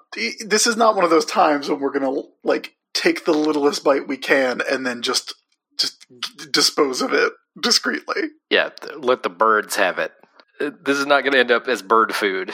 this 0.46 0.68
is 0.68 0.76
not 0.76 0.96
one 0.96 1.06
of 1.06 1.10
those 1.10 1.24
times 1.24 1.70
when 1.70 1.80
we're 1.80 1.90
gonna 1.98 2.24
like 2.44 2.74
take 2.94 3.24
the 3.24 3.32
littlest 3.32 3.86
bite 3.86 4.06
we 4.06 4.18
can 4.18 4.62
and 4.70 4.86
then 4.86 5.02
just 5.02 5.34
just 5.80 6.06
dispose 6.52 7.02
of 7.02 7.14
it 7.14 7.32
discreetly. 7.62 8.32
yeah, 8.50 8.70
let 8.98 9.24
the 9.24 9.30
birds 9.30 9.78
have 9.78 9.98
it. 10.00 10.12
Uh, 10.60 10.72
This 10.84 10.98
is 10.98 11.06
not 11.06 11.22
going 11.22 11.32
to 11.34 11.40
end 11.40 11.52
up 11.52 11.68
as 11.68 11.82
bird 11.82 12.14
food. 12.14 12.54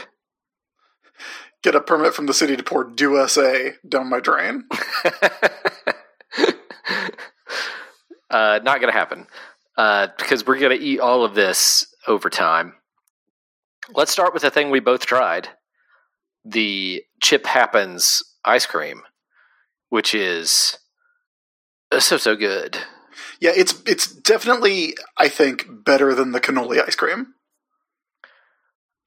Get 1.63 1.75
a 1.75 1.81
permit 1.81 2.13
from 2.13 2.25
the 2.27 2.33
city 2.33 2.55
to 2.55 2.63
pour 2.63 2.91
USA 2.99 3.73
down 3.87 4.09
my 4.09 4.19
drain. 4.19 4.65
uh, 8.29 8.59
not 8.63 8.79
going 8.79 8.91
to 8.91 8.99
happen 8.99 9.27
uh, 9.77 10.07
because 10.17 10.45
we're 10.45 10.59
going 10.59 10.77
to 10.77 10.83
eat 10.83 10.99
all 10.99 11.23
of 11.23 11.35
this 11.35 11.85
over 12.07 12.29
time. 12.29 12.73
Let's 13.93 14.11
start 14.11 14.33
with 14.33 14.43
the 14.43 14.51
thing 14.51 14.69
we 14.69 14.79
both 14.79 15.05
tried 15.05 15.49
the 16.43 17.03
Chip 17.21 17.45
Happens 17.45 18.23
ice 18.43 18.65
cream, 18.65 19.03
which 19.89 20.15
is 20.15 20.77
uh, 21.91 21.99
so, 21.99 22.17
so 22.17 22.35
good. 22.35 22.77
Yeah, 23.39 23.51
it's 23.55 23.81
it's 23.85 24.07
definitely 24.07 24.95
I 25.17 25.27
think 25.27 25.65
better 25.69 26.13
than 26.13 26.31
the 26.31 26.39
cannoli 26.39 26.81
ice 26.85 26.95
cream. 26.95 27.33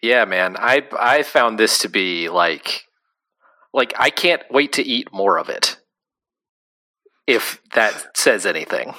Yeah, 0.03 0.25
man. 0.25 0.57
I 0.59 0.83
I 0.99 1.23
found 1.23 1.59
this 1.59 1.79
to 1.79 1.89
be 1.89 2.29
like 2.29 2.85
like 3.73 3.95
I 3.99 4.11
can't 4.11 4.43
wait 4.51 4.73
to 4.75 4.83
eat 4.83 5.13
more 5.13 5.39
of 5.39 5.49
it. 5.49 5.79
If 7.27 7.61
that 7.75 8.17
says 8.17 8.45
anything. 8.45 8.95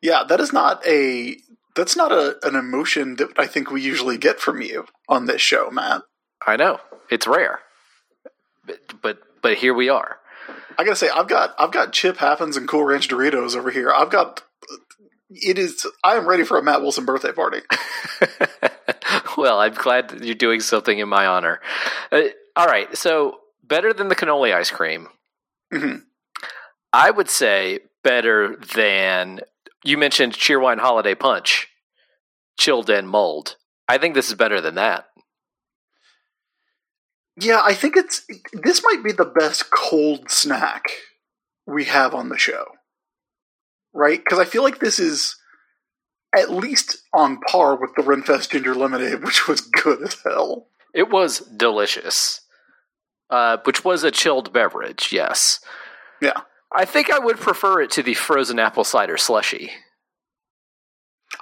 Yeah, 0.00 0.24
that 0.28 0.40
is 0.40 0.52
not 0.52 0.86
a 0.86 1.36
that's 1.74 1.96
not 1.96 2.12
a 2.12 2.36
an 2.42 2.54
emotion 2.54 3.16
that 3.16 3.30
I 3.36 3.46
think 3.46 3.70
we 3.70 3.82
usually 3.82 4.16
get 4.18 4.40
from 4.40 4.60
you 4.60 4.86
on 5.08 5.26
this 5.26 5.40
show, 5.40 5.70
Matt. 5.70 6.02
I 6.46 6.56
know. 6.56 6.80
It's 7.10 7.26
rare. 7.26 7.60
But 8.66 9.00
but, 9.02 9.18
but 9.42 9.56
here 9.58 9.74
we 9.74 9.88
are. 9.88 10.18
I 10.78 10.84
gotta 10.84 10.96
say, 10.96 11.08
I've 11.08 11.28
got 11.28 11.54
I've 11.58 11.72
got 11.72 11.92
Chip 11.92 12.16
Happens 12.18 12.56
and 12.56 12.68
Cool 12.68 12.84
Ranch 12.84 13.08
Doritos 13.08 13.56
over 13.56 13.70
here. 13.70 13.92
I've 13.92 14.10
got 14.10 14.42
it 15.30 15.58
is 15.58 15.86
I 16.02 16.14
am 16.16 16.26
ready 16.28 16.44
for 16.44 16.58
a 16.58 16.62
Matt 16.62 16.82
Wilson 16.82 17.04
birthday 17.04 17.32
party. 17.32 17.60
well, 19.36 19.60
I'm 19.60 19.74
glad 19.74 20.08
that 20.10 20.24
you're 20.24 20.34
doing 20.34 20.60
something 20.60 20.98
in 20.98 21.08
my 21.08 21.26
honor. 21.26 21.60
Uh, 22.12 22.22
all 22.56 22.66
right, 22.66 22.96
so 22.96 23.38
better 23.62 23.92
than 23.92 24.08
the 24.08 24.16
cannoli 24.16 24.54
ice 24.54 24.70
cream. 24.70 25.08
Mhm. 25.72 26.02
I 26.92 27.10
would 27.10 27.28
say 27.28 27.80
better 28.02 28.56
than 28.56 29.40
you 29.84 29.98
mentioned 29.98 30.32
Cheerwine 30.32 30.78
Holiday 30.80 31.14
Punch, 31.14 31.68
chilled 32.58 32.90
and 32.90 33.08
mulled. 33.08 33.56
I 33.88 33.98
think 33.98 34.14
this 34.14 34.28
is 34.28 34.34
better 34.34 34.60
than 34.60 34.74
that. 34.76 35.06
Yeah, 37.36 37.60
I 37.62 37.74
think 37.74 37.96
it's 37.96 38.26
this 38.52 38.82
might 38.82 39.02
be 39.04 39.12
the 39.12 39.24
best 39.24 39.70
cold 39.70 40.30
snack 40.30 40.84
we 41.66 41.84
have 41.84 42.14
on 42.14 42.28
the 42.28 42.38
show. 42.38 42.64
Right? 43.92 44.18
Because 44.18 44.38
I 44.38 44.44
feel 44.44 44.62
like 44.62 44.78
this 44.80 44.98
is 44.98 45.36
at 46.36 46.50
least 46.50 46.98
on 47.12 47.40
par 47.40 47.76
with 47.76 47.90
the 47.96 48.02
Renfest 48.02 48.50
Ginger 48.50 48.74
Lemonade, 48.74 49.22
which 49.24 49.46
was 49.46 49.60
good 49.60 50.02
as 50.02 50.16
hell. 50.24 50.68
It 50.92 51.10
was 51.10 51.40
delicious, 51.40 52.40
uh, 53.30 53.58
which 53.64 53.84
was 53.84 54.04
a 54.04 54.10
chilled 54.10 54.52
beverage. 54.52 55.12
Yes, 55.12 55.60
Yeah. 56.20 56.40
I 56.74 56.84
think 56.84 57.10
I 57.10 57.18
would 57.18 57.38
prefer 57.38 57.80
it 57.82 57.90
to 57.92 58.02
the 58.02 58.14
frozen 58.14 58.58
apple 58.58 58.84
cider 58.84 59.16
slushy. 59.16 59.70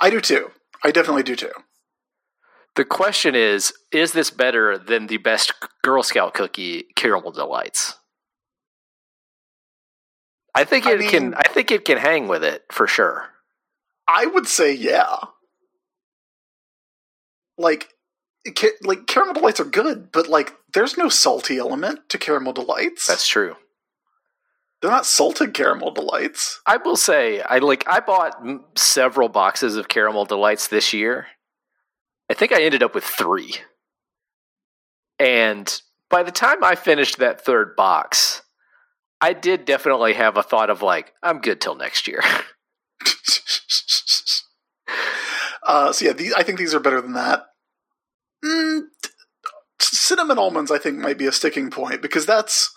I 0.01 0.11
do 0.11 0.21
too. 0.21 0.51
I 0.85 0.91
definitely 0.91 1.23
do 1.23 1.37
too. 1.37 1.53
The 2.77 2.85
question 2.85 3.35
is: 3.35 3.73
Is 3.91 4.13
this 4.13 4.31
better 4.31 4.79
than 4.79 5.07
the 5.07 5.19
best 5.19 5.53
Girl 5.83 6.03
Scout 6.03 6.35
cookie, 6.35 6.85
Caramel 6.97 7.33
Delights? 7.33 7.95
I 10.55 10.65
think 10.65 10.87
I 10.87 10.93
it 10.93 11.11
can. 11.11 11.35
I 11.35 11.49
think 11.49 11.71
it 11.71 11.85
can 11.85 11.99
hang 11.99 12.29
with 12.29 12.45
it 12.45 12.65
for 12.71 12.87
sure. 12.87 13.29
I 14.07 14.27
would 14.27 14.47
say 14.47 14.75
yeah. 14.75 15.17
Like, 17.59 17.91
ca- 18.57 18.79
like 18.83 19.07
caramel 19.07 19.35
delights 19.35 19.61
are 19.61 19.65
good, 19.65 20.11
but 20.11 20.27
like, 20.27 20.55
there's 20.73 20.97
no 20.97 21.09
salty 21.09 21.59
element 21.59 22.09
to 22.09 22.19
caramel 22.19 22.53
delights. 22.53 23.07
That's 23.07 23.29
true. 23.29 23.57
They're 24.83 24.91
not 24.91 25.07
salted 25.07 25.55
caramel 25.55 25.93
delights. 25.93 26.61
I 26.67 26.77
will 26.77 26.97
say, 26.97 27.41
I 27.41 27.59
like. 27.59 27.87
I 27.87 28.01
bought 28.01 28.35
m- 28.45 28.65
several 28.75 29.29
boxes 29.29 29.77
of 29.77 29.89
Caramel 29.89 30.25
Delights 30.25 30.67
this 30.67 30.93
year. 30.93 31.29
I 32.29 32.35
think 32.35 32.53
I 32.53 32.63
ended 32.63 32.83
up 32.83 32.93
with 32.93 33.05
three, 33.05 33.55
and 35.21 35.81
by 36.11 36.25
the 36.25 36.33
time 36.33 36.65
I 36.65 36.75
finished 36.75 37.19
that 37.19 37.45
third 37.45 37.77
box, 37.77 38.43
I 39.21 39.35
did 39.35 39.65
definitely 39.65 40.15
have 40.15 40.37
a 40.37 40.43
thought 40.43 40.69
of 40.69 40.83
like, 40.83 41.13
I'm 41.23 41.41
good 41.41 41.61
till 41.61 41.77
next 41.77 42.09
year. 42.09 42.21
uh, 45.63 45.93
so 45.93 46.07
yeah, 46.07 46.13
these, 46.13 46.35
I 46.35 46.43
think 46.43 46.59
these 46.59 46.75
are 46.75 46.81
better 46.81 47.01
than 47.01 47.13
that. 47.13 47.45
Mm, 48.45 48.87
cinnamon 49.81 50.39
almonds, 50.39 50.73
I 50.73 50.79
think, 50.79 50.99
might 50.99 51.19
be 51.19 51.27
a 51.27 51.33
sticking 51.33 51.71
point 51.71 52.03
because 52.03 52.27
that's 52.27 52.72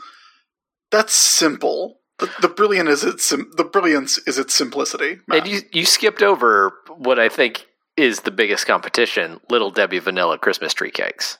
that's 0.96 1.14
simple. 1.14 2.00
The, 2.20 2.32
the 2.42 2.48
brilliant 2.48 2.88
is 2.90 3.04
its 3.04 3.26
sim- 3.26 3.52
the 3.58 3.66
brilliance 3.66 4.18
is 4.20 4.38
its 4.38 4.56
simplicity. 4.56 5.20
Matt. 5.28 5.40
And 5.40 5.48
you 5.48 5.62
you 5.72 5.86
skipped 5.86 6.24
over 6.24 6.74
what 6.98 7.20
I 7.20 7.28
think 7.30 7.68
is 7.98 8.22
the 8.22 8.32
biggest 8.32 8.66
competition: 8.66 9.42
Little 9.50 9.72
Debbie 9.72 10.00
Vanilla 10.00 10.38
Christmas 10.38 10.74
tree 10.74 10.92
cakes. 10.92 11.38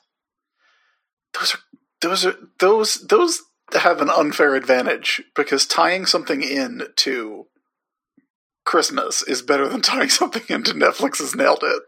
those 1.32 1.54
are 1.54 1.58
those 2.02 2.26
are 2.26 2.36
those 2.58 3.06
those 3.06 3.42
have 3.72 4.00
an 4.00 4.10
unfair 4.10 4.54
advantage 4.54 5.22
because 5.34 5.66
tying 5.66 6.06
something 6.06 6.42
in 6.42 6.82
to 6.96 7.46
Christmas 8.64 9.22
is 9.22 9.42
better 9.42 9.68
than 9.68 9.80
tying 9.80 10.08
something 10.10 10.44
into 10.48 10.72
Netflix's 10.72 11.34
Nailed 11.34 11.62
It. 11.62 11.82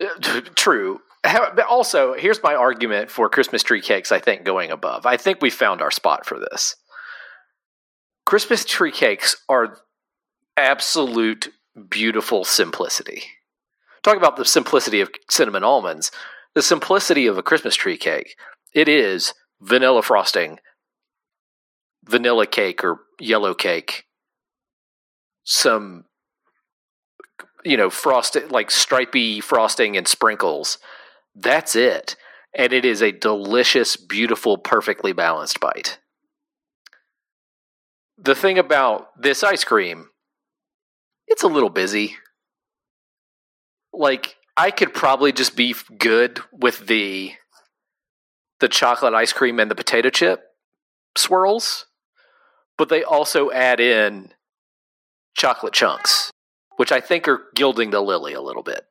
Uh, 0.00 0.40
True. 0.54 1.00
But 1.22 1.66
Also, 1.66 2.14
here's 2.14 2.42
my 2.42 2.54
argument 2.54 3.10
for 3.10 3.28
Christmas 3.28 3.62
tree 3.62 3.80
cakes, 3.80 4.12
I 4.12 4.18
think, 4.18 4.44
going 4.44 4.70
above. 4.70 5.06
I 5.06 5.16
think 5.16 5.40
we 5.40 5.50
found 5.50 5.82
our 5.82 5.90
spot 5.90 6.24
for 6.26 6.38
this. 6.38 6.76
Christmas 8.24 8.64
tree 8.64 8.92
cakes 8.92 9.36
are 9.48 9.78
absolute 10.56 11.48
beautiful 11.88 12.44
simplicity. 12.44 13.24
Talk 14.02 14.16
about 14.16 14.36
the 14.36 14.44
simplicity 14.44 15.00
of 15.00 15.10
cinnamon 15.28 15.64
almonds. 15.64 16.10
The 16.54 16.62
simplicity 16.62 17.26
of 17.26 17.38
a 17.38 17.42
Christmas 17.42 17.74
tree 17.74 17.96
cake. 17.96 18.36
It 18.72 18.88
is 18.88 19.34
vanilla 19.60 20.02
frosting, 20.02 20.58
vanilla 22.04 22.46
cake 22.46 22.84
or 22.84 23.00
yellow 23.20 23.54
cake, 23.54 24.04
some 25.44 26.04
you 27.64 27.76
know, 27.76 27.90
frosted 27.90 28.52
like 28.52 28.70
stripy 28.70 29.40
frosting 29.40 29.96
and 29.96 30.06
sprinkles. 30.06 30.78
That's 31.36 31.76
it. 31.76 32.16
And 32.56 32.72
it 32.72 32.84
is 32.84 33.02
a 33.02 33.12
delicious, 33.12 33.96
beautiful, 33.96 34.56
perfectly 34.56 35.12
balanced 35.12 35.60
bite. 35.60 35.98
The 38.16 38.34
thing 38.34 38.58
about 38.58 39.08
this 39.20 39.44
ice 39.44 39.62
cream, 39.62 40.08
it's 41.26 41.42
a 41.42 41.48
little 41.48 41.68
busy. 41.68 42.16
Like 43.92 44.36
I 44.56 44.70
could 44.70 44.94
probably 44.94 45.32
just 45.32 45.54
be 45.54 45.74
good 45.98 46.40
with 46.50 46.86
the 46.86 47.32
the 48.58 48.68
chocolate 48.68 49.12
ice 49.12 49.34
cream 49.34 49.60
and 49.60 49.70
the 49.70 49.74
potato 49.74 50.08
chip 50.08 50.42
swirls, 51.14 51.86
but 52.78 52.88
they 52.88 53.04
also 53.04 53.50
add 53.50 53.80
in 53.80 54.32
chocolate 55.36 55.74
chunks 55.74 56.32
which 56.76 56.92
I 56.92 57.00
think 57.00 57.26
are 57.26 57.46
gilding 57.54 57.90
the 57.90 58.00
lily 58.00 58.34
a 58.34 58.40
little 58.40 58.62
bit. 58.62 58.86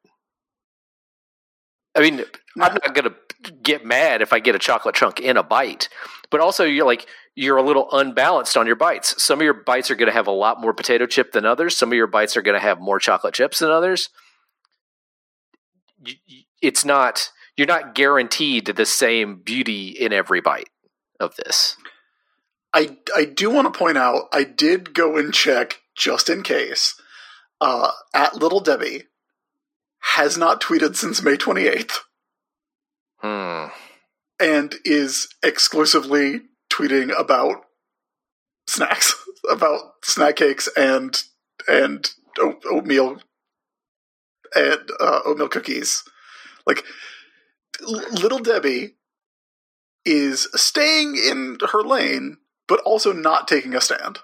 I 1.96 2.02
mean, 2.02 2.24
I'm 2.60 2.74
not 2.74 2.94
going 2.94 3.10
to 3.10 3.52
get 3.64 3.86
mad 3.86 4.22
if 4.22 4.34
I 4.34 4.40
get 4.40 4.56
a 4.56 4.60
chocolate 4.60 4.96
chunk 4.96 5.20
in 5.20 5.38
a 5.38 5.44
bite, 5.44 5.90
but 6.30 6.42
also 6.42 6.64
you're 6.64 6.86
like 6.86 7.08
you're 7.36 7.58
a 7.58 7.64
little 7.64 7.90
unbalanced 7.92 8.56
on 8.58 8.66
your 8.66 8.76
bites. 8.76 9.22
Some 9.22 9.40
of 9.40 9.44
your 9.44 9.54
bites 9.54 9.92
are 9.92 9.96
going 9.96 10.08
to 10.08 10.14
have 10.14 10.28
a 10.28 10.32
lot 10.32 10.62
more 10.62 10.74
potato 10.74 11.06
chip 11.06 11.32
than 11.34 11.46
others. 11.46 11.76
Some 11.76 11.90
of 11.90 11.96
your 11.96 12.08
bites 12.08 12.38
are 12.38 12.42
going 12.42 12.60
to 12.60 12.66
have 12.66 12.80
more 12.80 13.00
chocolate 13.00 13.34
chips 13.34 13.60
than 13.60 13.72
others. 13.72 14.10
It's 16.62 16.86
not 16.86 17.30
you're 17.58 17.68
not 17.68 17.96
guaranteed 17.96 18.66
the 18.66 18.86
same 18.86 19.42
beauty 19.42 19.90
in 19.90 20.12
every 20.12 20.42
bite 20.42 20.70
of 21.20 21.36
this. 21.38 21.78
I 22.74 22.98
I 23.16 23.26
do 23.26 23.50
want 23.50 23.72
to 23.72 23.78
point 23.78 23.98
out 23.98 24.24
I 24.34 24.44
did 24.44 24.94
go 24.94 25.18
and 25.18 25.34
check 25.34 25.82
just 25.96 26.30
in 26.30 26.44
case. 26.44 27.00
Uh, 27.62 27.92
at 28.14 28.36
Little 28.36 28.60
Debbie 28.60 29.04
has 30.14 30.38
not 30.38 30.62
tweeted 30.62 30.96
since 30.96 31.22
May 31.22 31.36
28th 31.36 32.00
Hmm. 33.22 33.68
and 34.40 34.76
is 34.84 35.28
exclusively 35.42 36.42
tweeting 36.72 37.18
about 37.18 37.66
snacks, 38.68 39.16
about 39.50 39.94
snack 40.04 40.36
cakes 40.36 40.70
and 40.78 41.22
and 41.68 42.10
oatmeal 42.40 43.18
and 44.56 44.92
uh, 45.00 45.22
oatmeal 45.26 45.48
cookies. 45.50 46.04
Like 46.68 46.84
Little 47.82 48.40
Debbie 48.40 48.96
is 50.06 50.48
staying 50.56 51.16
in 51.16 51.58
her 51.72 51.82
lane, 51.82 52.38
but 52.68 52.80
also 52.82 53.12
not 53.12 53.48
taking 53.48 53.74
a 53.74 53.82
stand. 53.82 54.20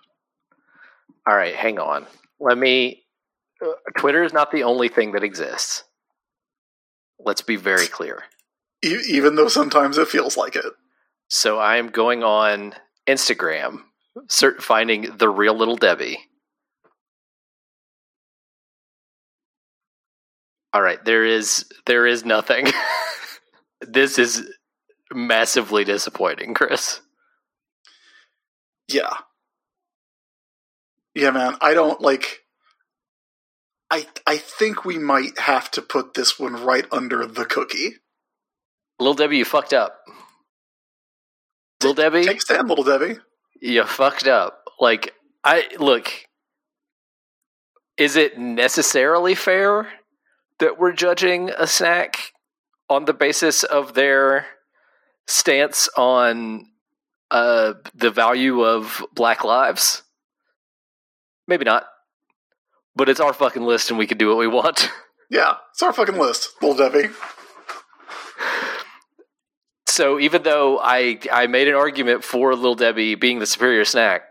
All 1.28 1.36
right, 1.36 1.56
hang 1.56 1.80
on. 1.80 2.06
Let 2.40 2.58
me. 2.58 3.01
Twitter 3.98 4.24
is 4.24 4.34
not 4.34 4.52
the 4.52 4.64
only 4.64 4.88
thing 4.88 5.12
that 5.14 5.24
exists. 5.24 5.84
Let's 7.20 7.42
be 7.42 7.56
very 7.56 7.88
clear. 7.88 8.24
E- 8.84 8.98
even 9.10 9.36
though 9.36 9.48
sometimes 9.48 9.98
it 9.98 10.08
feels 10.08 10.38
like 10.38 10.56
it. 10.56 10.74
So 11.30 11.60
I 11.60 11.78
am 11.78 11.90
going 11.90 12.24
on 12.24 12.74
Instagram, 13.08 13.84
cert- 14.28 14.62
finding 14.62 15.18
the 15.18 15.30
real 15.30 15.56
little 15.56 15.78
Debbie. 15.78 16.20
All 20.74 20.82
right, 20.82 21.04
there 21.04 21.26
is 21.26 21.66
there 21.86 22.08
is 22.08 22.24
nothing. 22.26 22.68
this 23.82 24.18
is 24.18 24.50
massively 25.14 25.84
disappointing, 25.84 26.54
Chris. 26.54 27.02
Yeah. 28.88 29.12
Yeah, 31.14 31.32
man. 31.32 31.56
I 31.62 31.74
don't 31.74 32.02
like 32.02 32.41
I 33.92 34.08
I 34.26 34.38
think 34.38 34.86
we 34.86 34.98
might 34.98 35.38
have 35.38 35.70
to 35.72 35.82
put 35.82 36.14
this 36.14 36.40
one 36.40 36.54
right 36.64 36.86
under 36.92 37.26
the 37.28 37.46
cookie. 37.46 37.96
Little 39.00 39.14
Debbie, 39.14 39.38
you 39.40 39.46
fucked 39.46 39.74
up. 39.74 40.00
Little 41.82 41.94
Debbie, 41.96 42.24
Take 42.24 42.42
stand, 42.42 42.70
little 42.70 42.84
Debbie. 42.86 43.18
you 43.60 43.84
fucked 43.86 44.28
up. 44.28 44.64
Like 44.80 45.14
I 45.44 45.68
look, 45.78 46.10
is 47.98 48.16
it 48.16 48.38
necessarily 48.38 49.36
fair 49.36 49.90
that 50.60 50.80
we're 50.80 50.94
judging 50.94 51.50
a 51.50 51.68
snack 51.68 52.34
on 52.90 53.06
the 53.06 53.14
basis 53.14 53.64
of 53.64 53.94
their 53.94 54.46
stance 55.28 55.90
on 55.98 56.68
uh, 57.32 57.74
the 57.96 58.12
value 58.12 58.64
of 58.64 59.04
Black 59.14 59.44
lives? 59.44 60.04
Maybe 61.48 61.66
not, 61.66 61.86
but 62.96 63.10
it's 63.10 63.20
our 63.20 63.34
fucking 63.34 63.64
list, 63.64 63.90
and 63.90 64.00
we 64.00 64.08
can 64.08 64.18
do 64.18 64.28
what 64.30 64.38
we 64.38 64.48
want. 64.48 64.90
Yeah, 65.34 65.54
it's 65.72 65.82
our 65.82 65.94
fucking 65.94 66.18
list, 66.18 66.50
little 66.62 66.76
Debbie. 66.76 67.08
So 69.92 70.20
even 70.20 70.44
though 70.44 70.78
I 70.78 71.20
I 71.32 71.48
made 71.48 71.68
an 71.68 71.76
argument 71.76 72.24
for 72.24 72.56
Little 72.56 72.76
Debbie 72.76 73.16
being 73.16 73.40
the 73.40 73.46
superior 73.46 73.86
snack, 73.86 74.24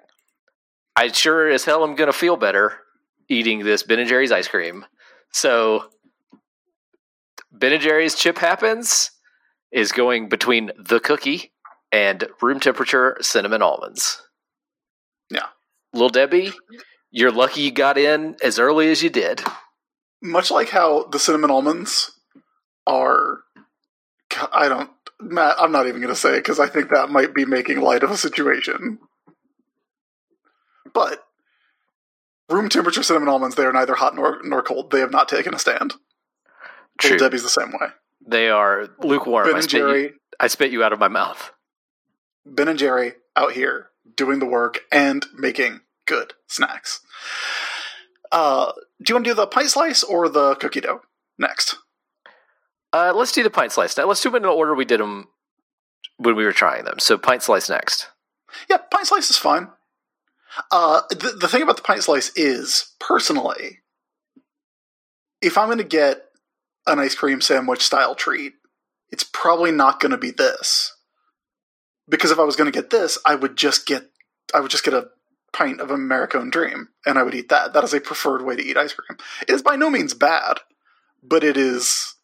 I 0.96 1.08
sure 1.08 1.48
as 1.48 1.64
hell 1.64 1.84
am 1.84 1.94
gonna 1.94 2.12
feel 2.12 2.36
better 2.36 2.78
eating 3.28 3.64
this 3.64 3.82
Ben 3.82 3.98
and 3.98 4.08
Jerry's 4.08 4.32
ice 4.32 4.48
cream. 4.48 4.84
So 5.32 5.90
Ben 7.52 7.72
and 7.72 7.82
Jerry's 7.82 8.14
chip 8.14 8.38
happens 8.38 9.10
is 9.70 9.92
going 9.92 10.28
between 10.28 10.70
the 10.78 11.00
cookie 11.00 11.52
and 11.92 12.26
room 12.40 12.60
temperature 12.60 13.16
cinnamon 13.20 13.62
almonds. 13.62 14.22
Yeah. 15.30 15.46
Little 15.92 16.08
Debbie, 16.08 16.52
you're 17.10 17.32
lucky 17.32 17.62
you 17.62 17.70
got 17.70 17.98
in 17.98 18.36
as 18.42 18.58
early 18.58 18.90
as 18.90 19.02
you 19.02 19.10
did. 19.10 19.42
Much 20.22 20.50
like 20.50 20.68
how 20.68 21.04
the 21.04 21.18
cinnamon 21.18 21.50
almonds 21.50 22.12
are. 22.86 23.40
I 24.52 24.68
don't. 24.68 24.90
Matt, 25.20 25.56
I'm 25.58 25.72
not 25.72 25.86
even 25.86 26.00
going 26.00 26.14
to 26.14 26.20
say 26.20 26.34
it 26.34 26.38
because 26.38 26.60
I 26.60 26.66
think 26.66 26.90
that 26.90 27.10
might 27.10 27.34
be 27.34 27.44
making 27.44 27.80
light 27.80 28.02
of 28.02 28.10
a 28.10 28.16
situation. 28.16 28.98
But 30.92 31.24
room 32.48 32.68
temperature 32.68 33.02
cinnamon 33.02 33.28
almonds, 33.28 33.56
they 33.56 33.64
are 33.64 33.72
neither 33.72 33.94
hot 33.94 34.14
nor, 34.14 34.40
nor 34.44 34.62
cold. 34.62 34.90
They 34.90 35.00
have 35.00 35.10
not 35.10 35.28
taken 35.28 35.54
a 35.54 35.58
stand. 35.58 35.94
True. 36.98 37.12
Little 37.12 37.26
Debbie's 37.28 37.42
the 37.42 37.48
same 37.48 37.72
way. 37.72 37.88
They 38.26 38.50
are 38.50 38.88
lukewarm. 39.02 39.46
Ben 39.46 39.54
I 39.54 39.58
and 39.58 39.72
you, 39.72 39.78
Jerry, 39.78 40.12
I 40.38 40.46
spit 40.48 40.70
you 40.70 40.84
out 40.84 40.92
of 40.92 40.98
my 40.98 41.08
mouth. 41.08 41.52
Ben 42.46 42.68
and 42.68 42.78
Jerry 42.78 43.14
out 43.36 43.52
here 43.52 43.88
doing 44.16 44.38
the 44.38 44.46
work 44.46 44.80
and 44.92 45.24
making 45.36 45.80
good 46.10 46.34
snacks. 46.48 47.00
Uh, 48.32 48.72
do 49.00 49.10
you 49.10 49.14
want 49.14 49.24
to 49.24 49.30
do 49.30 49.34
the 49.34 49.46
pint 49.46 49.70
slice 49.70 50.02
or 50.02 50.28
the 50.28 50.56
cookie 50.56 50.80
dough 50.80 51.02
next? 51.38 51.76
Uh, 52.92 53.12
let's 53.14 53.32
do 53.32 53.42
the 53.42 53.50
pint 53.50 53.72
slice 53.72 53.96
now. 53.96 54.06
Let's 54.06 54.20
do 54.20 54.28
them 54.28 54.36
in 54.36 54.42
the 54.42 54.48
order 54.48 54.74
we 54.74 54.84
did 54.84 55.00
them 55.00 55.28
when 56.18 56.34
we 56.34 56.44
were 56.44 56.52
trying 56.52 56.84
them. 56.84 56.98
So 56.98 57.16
pint 57.16 57.44
slice 57.44 57.70
next. 57.70 58.08
Yeah, 58.68 58.78
pint 58.78 59.06
slice 59.06 59.30
is 59.30 59.36
fine. 59.36 59.68
Uh, 60.72 61.02
the, 61.10 61.36
the 61.40 61.48
thing 61.48 61.62
about 61.62 61.76
the 61.76 61.82
pint 61.82 62.02
slice 62.02 62.32
is, 62.34 62.92
personally, 62.98 63.78
if 65.40 65.56
I'm 65.56 65.68
going 65.68 65.78
to 65.78 65.84
get 65.84 66.24
an 66.88 66.98
ice 66.98 67.14
cream 67.14 67.40
sandwich 67.40 67.82
style 67.82 68.16
treat, 68.16 68.54
it's 69.10 69.24
probably 69.24 69.70
not 69.70 70.00
going 70.00 70.10
to 70.10 70.18
be 70.18 70.32
this. 70.32 70.96
Because 72.08 72.32
if 72.32 72.40
I 72.40 72.44
was 72.44 72.56
going 72.56 72.70
to 72.70 72.76
get 72.76 72.90
this, 72.90 73.16
I 73.24 73.36
would 73.36 73.56
just 73.56 73.86
get 73.86 74.10
I 74.52 74.58
would 74.58 74.72
just 74.72 74.84
get 74.84 74.94
a 74.94 75.08
pint 75.52 75.80
of 75.80 75.90
American 75.90 76.50
Dream 76.50 76.88
and 77.04 77.18
I 77.18 77.22
would 77.22 77.34
eat 77.34 77.48
that. 77.48 77.72
That 77.72 77.84
is 77.84 77.94
a 77.94 78.00
preferred 78.00 78.42
way 78.42 78.56
to 78.56 78.62
eat 78.62 78.76
ice 78.76 78.92
cream. 78.92 79.18
It 79.42 79.52
is 79.52 79.62
by 79.62 79.76
no 79.76 79.90
means 79.90 80.14
bad, 80.14 80.60
but 81.22 81.44
it 81.44 81.56
is 81.56 82.14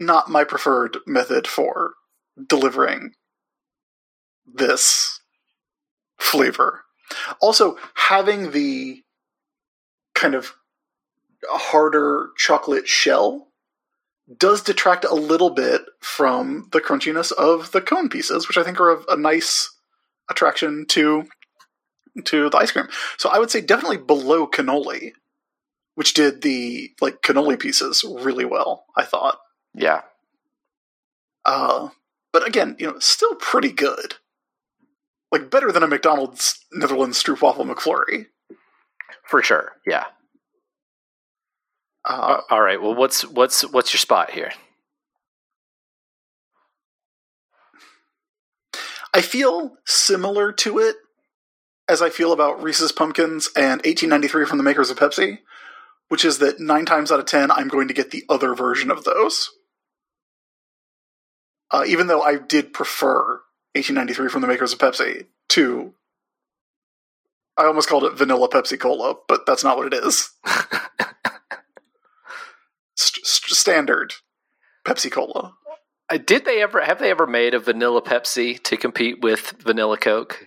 not 0.00 0.30
my 0.30 0.44
preferred 0.44 0.98
method 1.06 1.46
for 1.46 1.94
delivering 2.46 3.12
this 4.46 5.20
flavor. 6.18 6.84
Also, 7.40 7.76
having 7.94 8.52
the 8.52 9.02
kind 10.14 10.34
of 10.34 10.54
harder 11.48 12.30
chocolate 12.36 12.88
shell 12.88 13.48
does 14.36 14.62
detract 14.62 15.04
a 15.04 15.14
little 15.14 15.50
bit 15.50 15.82
from 16.00 16.68
the 16.72 16.80
crunchiness 16.80 17.32
of 17.32 17.72
the 17.72 17.80
cone 17.80 18.08
pieces, 18.08 18.46
which 18.46 18.58
I 18.58 18.62
think 18.62 18.78
are 18.78 18.90
a, 18.90 19.04
a 19.10 19.16
nice 19.16 19.74
attraction 20.28 20.84
to 20.90 21.26
to 22.24 22.50
the 22.50 22.56
ice 22.56 22.72
cream. 22.72 22.88
So 23.16 23.28
I 23.28 23.38
would 23.38 23.50
say 23.50 23.60
definitely 23.60 23.98
below 23.98 24.46
cannoli 24.46 25.12
which 25.98 26.14
did 26.14 26.42
the 26.42 26.92
like 27.00 27.22
cannoli 27.22 27.58
pieces 27.58 28.04
really 28.04 28.44
well. 28.44 28.84
I 28.96 29.04
thought. 29.04 29.40
Yeah. 29.74 30.02
Uh, 31.44 31.88
but 32.32 32.46
again, 32.46 32.76
you 32.78 32.86
know, 32.86 33.00
still 33.00 33.34
pretty 33.34 33.72
good. 33.72 34.14
Like 35.32 35.50
better 35.50 35.72
than 35.72 35.82
a 35.82 35.88
McDonald's 35.88 36.64
Netherlands 36.72 37.20
stroopwafel 37.20 37.68
McFlurry. 37.68 38.26
For 39.26 39.42
sure. 39.42 39.72
Yeah. 39.84 40.04
Uh, 42.04 42.42
All 42.48 42.60
right. 42.60 42.80
Well, 42.80 42.94
what's 42.94 43.22
what's 43.26 43.62
what's 43.72 43.92
your 43.92 43.98
spot 43.98 44.30
here? 44.30 44.52
I 49.12 49.20
feel 49.20 49.72
similar 49.84 50.52
to 50.52 50.78
it 50.78 50.94
as 51.88 52.02
I 52.02 52.10
feel 52.10 52.32
about 52.32 52.62
Reese's 52.62 52.92
Pumpkins 52.92 53.48
and 53.56 53.80
1893 53.82 54.44
from 54.44 54.58
the 54.58 54.64
makers 54.64 54.90
of 54.90 54.98
Pepsi, 54.98 55.38
which 56.08 56.24
is 56.24 56.38
that 56.38 56.60
nine 56.60 56.84
times 56.84 57.10
out 57.10 57.20
of 57.20 57.26
ten, 57.26 57.50
I'm 57.50 57.68
going 57.68 57.88
to 57.88 57.94
get 57.94 58.10
the 58.10 58.24
other 58.28 58.54
version 58.54 58.90
of 58.90 59.04
those. 59.04 59.50
Uh, 61.70 61.84
even 61.86 62.06
though 62.06 62.22
I 62.22 62.36
did 62.36 62.72
prefer 62.72 63.40
1893 63.74 64.28
from 64.28 64.42
the 64.42 64.48
makers 64.48 64.72
of 64.72 64.78
Pepsi 64.78 65.26
to. 65.50 65.94
I 67.56 67.64
almost 67.64 67.88
called 67.88 68.04
it 68.04 68.16
vanilla 68.16 68.48
Pepsi 68.48 68.78
Cola, 68.78 69.16
but 69.26 69.44
that's 69.46 69.64
not 69.64 69.76
what 69.76 69.92
it 69.92 69.94
is. 69.94 70.30
St- 72.96 73.26
st- 73.26 73.56
standard 73.56 74.14
Pepsi 74.86 75.10
Cola. 75.10 75.54
Uh, 76.10 76.18
Did 76.18 76.44
they 76.44 76.62
ever 76.62 76.80
have 76.80 76.98
they 76.98 77.10
ever 77.10 77.26
made 77.26 77.54
a 77.54 77.60
vanilla 77.60 78.02
Pepsi 78.02 78.60
to 78.64 78.76
compete 78.76 79.20
with 79.20 79.54
vanilla 79.60 79.96
Coke? 79.98 80.46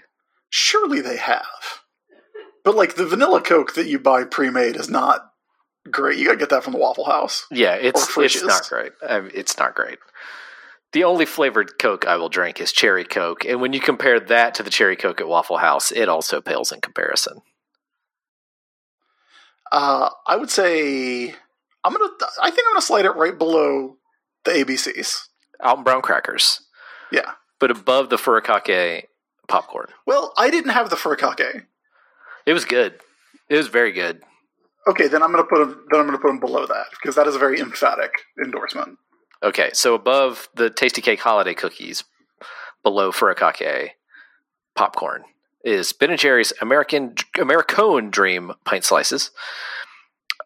Surely 0.51 0.99
they 1.01 1.17
have. 1.17 1.81
But 2.63 2.75
like 2.75 2.95
the 2.95 3.05
vanilla 3.07 3.41
Coke 3.41 3.73
that 3.73 3.87
you 3.87 3.97
buy 3.97 4.23
pre-made 4.25 4.75
is 4.75 4.89
not 4.89 5.31
great. 5.89 6.19
You 6.19 6.25
gotta 6.25 6.37
get 6.37 6.49
that 6.49 6.63
from 6.63 6.73
the 6.73 6.79
Waffle 6.79 7.05
House. 7.05 7.47
Yeah, 7.49 7.73
it's 7.75 8.15
it's 8.17 8.43
not 8.43 8.67
great. 8.69 8.91
I 9.07 9.21
mean, 9.21 9.31
it's 9.33 9.57
not 9.57 9.73
great. 9.73 9.97
The 10.91 11.05
only 11.05 11.25
flavored 11.25 11.79
Coke 11.79 12.05
I 12.05 12.17
will 12.17 12.27
drink 12.29 12.59
is 12.59 12.73
cherry 12.73 13.05
Coke, 13.05 13.45
and 13.45 13.61
when 13.61 13.71
you 13.71 13.79
compare 13.79 14.19
that 14.19 14.53
to 14.55 14.63
the 14.63 14.69
cherry 14.69 14.97
Coke 14.97 15.21
at 15.21 15.27
Waffle 15.27 15.57
House, 15.57 15.91
it 15.91 16.09
also 16.09 16.41
pales 16.41 16.71
in 16.73 16.81
comparison. 16.81 17.41
Uh, 19.71 20.09
I 20.27 20.35
would 20.35 20.49
say 20.49 21.29
I'm 21.83 21.93
gonna. 21.93 22.09
I 22.41 22.51
think 22.51 22.67
I'm 22.67 22.73
gonna 22.73 22.81
slide 22.81 23.05
it 23.05 23.15
right 23.15 23.37
below 23.37 23.97
the 24.43 24.51
ABCs. 24.51 25.27
out 25.61 25.69
Alton 25.69 25.83
Brown 25.85 26.01
crackers, 26.01 26.59
Yeah. 27.11 27.31
but 27.59 27.71
above 27.71 28.09
the 28.09 28.17
furikake 28.17 29.03
popcorn. 29.47 29.87
Well, 30.05 30.33
I 30.37 30.49
didn't 30.49 30.71
have 30.71 30.89
the 30.89 30.95
furikake. 30.95 31.65
It 32.45 32.53
was 32.53 32.65
good. 32.65 32.99
It 33.49 33.57
was 33.57 33.67
very 33.67 33.91
good. 33.91 34.21
Okay, 34.87 35.07
then 35.07 35.21
I'm 35.21 35.31
gonna 35.31 35.43
put 35.43 35.61
him. 35.61 35.85
Then 35.91 35.99
I'm 35.99 36.05
gonna 36.07 36.17
put 36.17 36.31
him 36.31 36.39
below 36.39 36.65
that 36.65 36.85
because 36.91 37.15
that 37.15 37.27
is 37.27 37.35
a 37.35 37.39
very 37.39 37.59
emphatic 37.59 38.11
endorsement. 38.43 38.97
Okay, 39.43 39.69
so 39.73 39.93
above 39.93 40.49
the 40.55 40.69
Tastykake 40.69 41.19
holiday 41.19 41.53
cookies, 41.53 42.03
below 42.83 43.11
furikake 43.11 43.91
popcorn 44.75 45.23
is 45.63 45.93
Ben 45.93 46.09
and 46.09 46.19
Jerry's 46.19 46.53
American 46.61 47.13
Americone 47.35 48.09
Dream 48.09 48.53
pint 48.65 48.83
slices. 48.83 49.31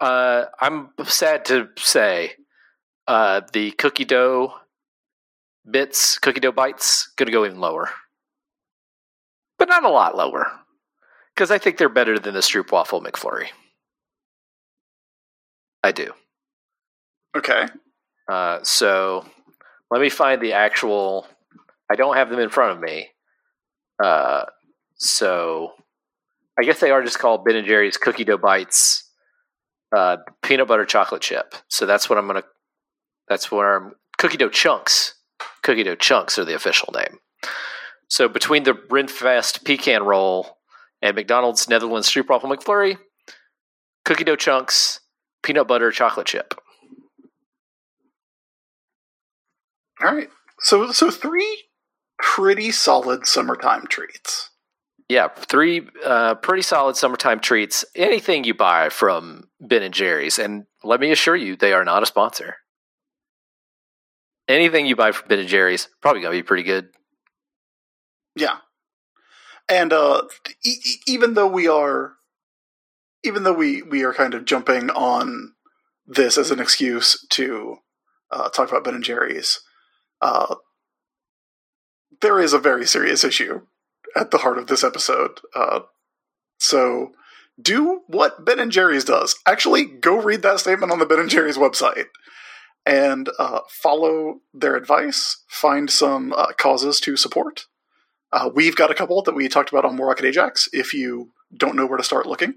Uh, 0.01 0.45
I'm 0.59 0.89
sad 1.05 1.45
to 1.45 1.69
say 1.77 2.33
uh, 3.07 3.41
the 3.53 3.71
cookie 3.71 4.05
dough 4.05 4.53
bits, 5.69 6.19
cookie 6.19 6.41
dough 6.41 6.51
bites, 6.51 7.11
to 7.17 7.25
go 7.25 7.45
even 7.45 7.59
lower, 7.59 7.89
but 9.65 9.81
not 9.81 9.89
a 9.89 9.93
lot 9.93 10.15
lower 10.15 10.51
because 11.33 11.49
I 11.49 11.57
think 11.57 11.77
they're 11.77 11.89
better 11.89 12.19
than 12.19 12.33
the 12.33 12.39
Stroopwafel 12.39 13.03
McFlurry. 13.03 13.47
I 15.83 15.91
do. 15.91 16.11
Okay. 17.35 17.65
Uh, 18.29 18.59
so 18.63 19.25
let 19.89 20.01
me 20.01 20.09
find 20.09 20.41
the 20.41 20.53
actual. 20.53 21.27
I 21.91 21.95
don't 21.95 22.15
have 22.15 22.29
them 22.29 22.39
in 22.39 22.49
front 22.49 22.73
of 22.73 22.79
me. 22.79 23.09
Uh, 24.03 24.45
so 24.95 25.73
I 26.59 26.63
guess 26.63 26.79
they 26.79 26.91
are 26.91 27.03
just 27.03 27.19
called 27.19 27.43
Ben 27.45 27.55
and 27.55 27.67
Jerry's 27.67 27.97
Cookie 27.97 28.23
Dough 28.23 28.37
Bites, 28.37 29.09
uh, 29.95 30.17
peanut 30.41 30.67
butter 30.67 30.85
chocolate 30.85 31.21
chip. 31.21 31.55
So 31.67 31.85
that's 31.85 32.09
what 32.09 32.17
I'm 32.17 32.27
gonna. 32.27 32.43
That's 33.27 33.51
what 33.51 33.65
I'm. 33.65 33.93
Cookie 34.17 34.37
dough 34.37 34.49
chunks. 34.49 35.15
Cookie 35.63 35.83
dough 35.83 35.95
chunks 35.95 36.37
are 36.39 36.45
the 36.45 36.55
official 36.55 36.93
name. 36.95 37.19
So 38.15 38.29
between 38.29 38.63
the 38.63 38.71
Rinfest 38.71 39.65
pecan 39.65 40.03
roll 40.03 40.57
and 41.01 41.17
McDonald's 41.17 41.67
Netherlands 41.67 42.09
Stroopwafel 42.09 42.43
McFlurry, 42.43 42.97
cookie 44.05 44.23
dough 44.23 44.37
chunks, 44.37 45.01
peanut 45.43 45.67
butter 45.67 45.91
chocolate 45.91 46.25
chip. 46.25 46.53
All 50.01 50.15
right. 50.15 50.29
So 50.61 50.93
so 50.93 51.11
three 51.11 51.63
pretty 52.17 52.71
solid 52.71 53.27
summertime 53.27 53.85
treats. 53.85 54.49
Yeah, 55.09 55.27
three 55.27 55.89
uh, 56.05 56.35
pretty 56.35 56.61
solid 56.61 56.95
summertime 56.95 57.41
treats. 57.41 57.83
Anything 57.97 58.45
you 58.45 58.53
buy 58.53 58.87
from 58.87 59.49
Ben 59.59 59.83
and 59.83 59.93
Jerry's, 59.93 60.39
and 60.39 60.67
let 60.85 61.01
me 61.01 61.11
assure 61.11 61.35
you, 61.35 61.57
they 61.57 61.73
are 61.73 61.83
not 61.83 62.01
a 62.01 62.05
sponsor. 62.05 62.55
Anything 64.47 64.85
you 64.85 64.95
buy 64.95 65.11
from 65.11 65.27
Ben 65.27 65.39
and 65.39 65.49
Jerry's 65.49 65.89
probably 66.01 66.21
gonna 66.21 66.31
be 66.31 66.43
pretty 66.43 66.63
good. 66.63 66.87
Yeah. 68.35 68.57
And 69.67 69.91
uh, 69.93 70.23
e- 70.63 70.69
e- 70.85 70.99
even 71.07 71.33
though 71.33 71.47
we 71.47 71.67
are, 71.67 72.13
even 73.23 73.43
though 73.43 73.53
we 73.53 73.81
we 73.81 74.03
are 74.03 74.13
kind 74.13 74.33
of 74.33 74.45
jumping 74.45 74.89
on 74.91 75.53
this 76.05 76.37
as 76.37 76.51
an 76.51 76.59
excuse 76.59 77.25
to 77.31 77.77
uh, 78.31 78.49
talk 78.49 78.69
about 78.69 78.83
Ben 78.83 78.95
and 78.95 79.03
Jerry's, 79.03 79.59
uh, 80.21 80.55
there 82.21 82.39
is 82.39 82.53
a 82.53 82.59
very 82.59 82.85
serious 82.85 83.23
issue 83.23 83.61
at 84.15 84.31
the 84.31 84.39
heart 84.39 84.57
of 84.57 84.67
this 84.67 84.83
episode. 84.83 85.39
Uh, 85.55 85.81
so 86.59 87.11
do 87.59 88.01
what 88.07 88.45
Ben 88.45 88.59
and 88.59 88.71
Jerry's 88.71 89.05
does. 89.05 89.35
Actually, 89.47 89.85
go 89.85 90.21
read 90.21 90.41
that 90.43 90.59
statement 90.59 90.91
on 90.91 90.99
the 90.99 91.05
Ben 91.05 91.19
and 91.19 91.29
Jerry's 91.29 91.57
website 91.57 92.05
and 92.85 93.29
uh, 93.39 93.61
follow 93.69 94.41
their 94.53 94.75
advice. 94.75 95.43
Find 95.47 95.89
some 95.89 96.33
uh, 96.33 96.53
causes 96.57 96.99
to 97.01 97.17
support. 97.17 97.65
Uh, 98.31 98.49
we've 98.53 98.75
got 98.75 98.91
a 98.91 98.95
couple 98.95 99.21
that 99.21 99.35
we 99.35 99.47
talked 99.47 99.69
about 99.71 99.85
on 99.85 99.95
More 99.95 100.07
Rocket 100.07 100.25
Ajax. 100.25 100.67
If 100.73 100.93
you 100.93 101.31
don't 101.55 101.75
know 101.75 101.85
where 101.85 101.97
to 101.97 102.03
start 102.03 102.25
looking, 102.25 102.55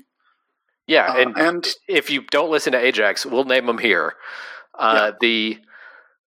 Yeah, 0.87 1.13
Uh, 1.13 1.17
and, 1.19 1.39
and 1.39 1.69
if 1.87 2.11
you 2.11 2.23
don't 2.31 2.51
listen 2.51 2.73
to 2.73 2.79
Ajax, 2.79 3.27
we'll 3.27 3.45
name 3.45 3.67
them 3.67 3.79
here. 3.79 4.15
Uh, 4.79 5.13
The 5.21 5.59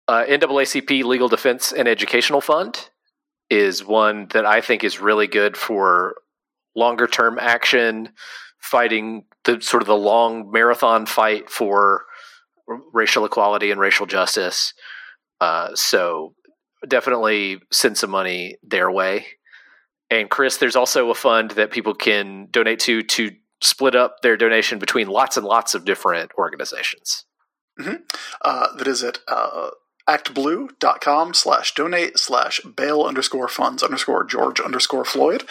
uh, 0.06 0.24
NAACP 0.28 1.02
Legal 1.04 1.28
Defense 1.28 1.72
and 1.72 1.88
Educational 1.88 2.40
Fund 2.40 2.90
is 3.50 3.84
one 3.84 4.28
that 4.32 4.46
I 4.46 4.60
think 4.60 4.84
is 4.84 5.00
really 5.00 5.26
good 5.26 5.56
for 5.56 6.14
longer 6.74 7.06
term 7.06 7.38
action, 7.40 8.10
fighting 8.58 9.24
the 9.44 9.60
sort 9.60 9.82
of 9.82 9.86
the 9.86 9.96
long 9.96 10.50
marathon 10.50 11.06
fight 11.06 11.50
for 11.50 12.04
racial 12.92 13.24
equality 13.24 13.70
and 13.70 13.80
racial 13.80 14.06
justice. 14.06 14.72
Uh, 15.40 15.70
so 15.74 16.34
definitely 16.88 17.60
send 17.70 17.98
some 17.98 18.10
money 18.10 18.56
their 18.62 18.90
way. 18.90 19.26
And 20.10 20.30
Chris, 20.30 20.58
there's 20.58 20.76
also 20.76 21.10
a 21.10 21.14
fund 21.14 21.52
that 21.52 21.70
people 21.70 21.94
can 21.94 22.48
donate 22.50 22.80
to 22.80 23.02
to 23.02 23.32
split 23.60 23.94
up 23.94 24.20
their 24.22 24.36
donation 24.36 24.78
between 24.78 25.08
lots 25.08 25.36
and 25.36 25.46
lots 25.46 25.74
of 25.74 25.84
different 25.84 26.30
organizations. 26.36 27.24
uh, 28.42 28.76
that 28.76 28.86
is 28.86 29.02
at 29.02 29.18
uh, 29.26 29.70
actblue.com 30.08 31.34
slash 31.34 31.74
donate 31.74 32.18
slash 32.18 32.60
bail 32.60 33.02
underscore 33.02 33.48
funds 33.48 33.82
underscore 33.82 34.24
George 34.24 34.60
underscore 34.60 35.04
Floyd. 35.04 35.44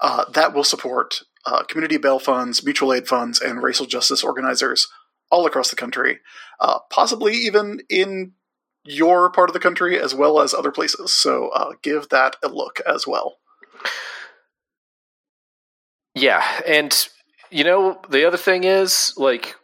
Uh, 0.00 0.24
that 0.32 0.52
will 0.52 0.64
support 0.64 1.22
uh, 1.46 1.62
community 1.64 1.96
bail 1.96 2.18
funds, 2.18 2.64
mutual 2.64 2.92
aid 2.92 3.06
funds, 3.06 3.40
and 3.40 3.62
racial 3.62 3.86
justice 3.86 4.22
organizers 4.22 4.88
all 5.30 5.46
across 5.46 5.70
the 5.70 5.76
country, 5.76 6.18
uh, 6.60 6.80
possibly 6.90 7.34
even 7.34 7.80
in 7.88 8.32
your 8.84 9.30
part 9.30 9.48
of 9.48 9.54
the 9.54 9.60
country 9.60 9.98
as 9.98 10.14
well 10.14 10.40
as 10.40 10.54
other 10.54 10.72
places. 10.72 11.12
So 11.12 11.48
uh, 11.48 11.72
give 11.82 12.08
that 12.08 12.36
a 12.42 12.48
look 12.48 12.80
as 12.86 13.06
well. 13.06 13.38
Yeah, 16.14 16.44
and 16.66 16.94
you 17.50 17.64
know 17.64 18.00
the 18.10 18.26
other 18.26 18.36
thing 18.36 18.64
is 18.64 19.14
like 19.16 19.56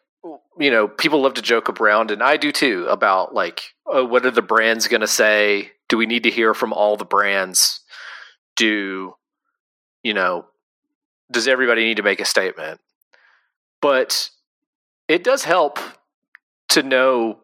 you 0.59 0.71
know 0.71 0.89
people 0.89 1.23
love 1.23 1.35
to 1.35 1.43
joke 1.43 1.69
around, 1.81 2.11
and 2.11 2.23
I 2.23 2.37
do 2.37 2.53
too 2.53 2.87
about 2.89 3.35
like 3.35 3.62
oh, 3.87 4.05
what 4.05 4.25
are 4.25 4.31
the 4.31 4.43
brands 4.43 4.89
going 4.89 5.03
to 5.03 5.07
say? 5.07 5.73
Do 5.89 5.97
we 5.97 6.07
need 6.07 6.23
to 6.25 6.31
hear 6.31 6.55
from 6.55 6.73
all 6.73 6.97
the 6.97 7.05
brands? 7.05 7.81
Do 8.57 9.14
you 10.03 10.14
know? 10.14 10.47
Does 11.31 11.47
everybody 11.49 11.85
need 11.85 11.99
to 11.99 12.03
make 12.03 12.21
a 12.21 12.25
statement? 12.25 12.81
But 13.83 14.31
it 15.07 15.23
does 15.23 15.45
help 15.45 15.79
to 16.71 16.83
know 16.83 17.41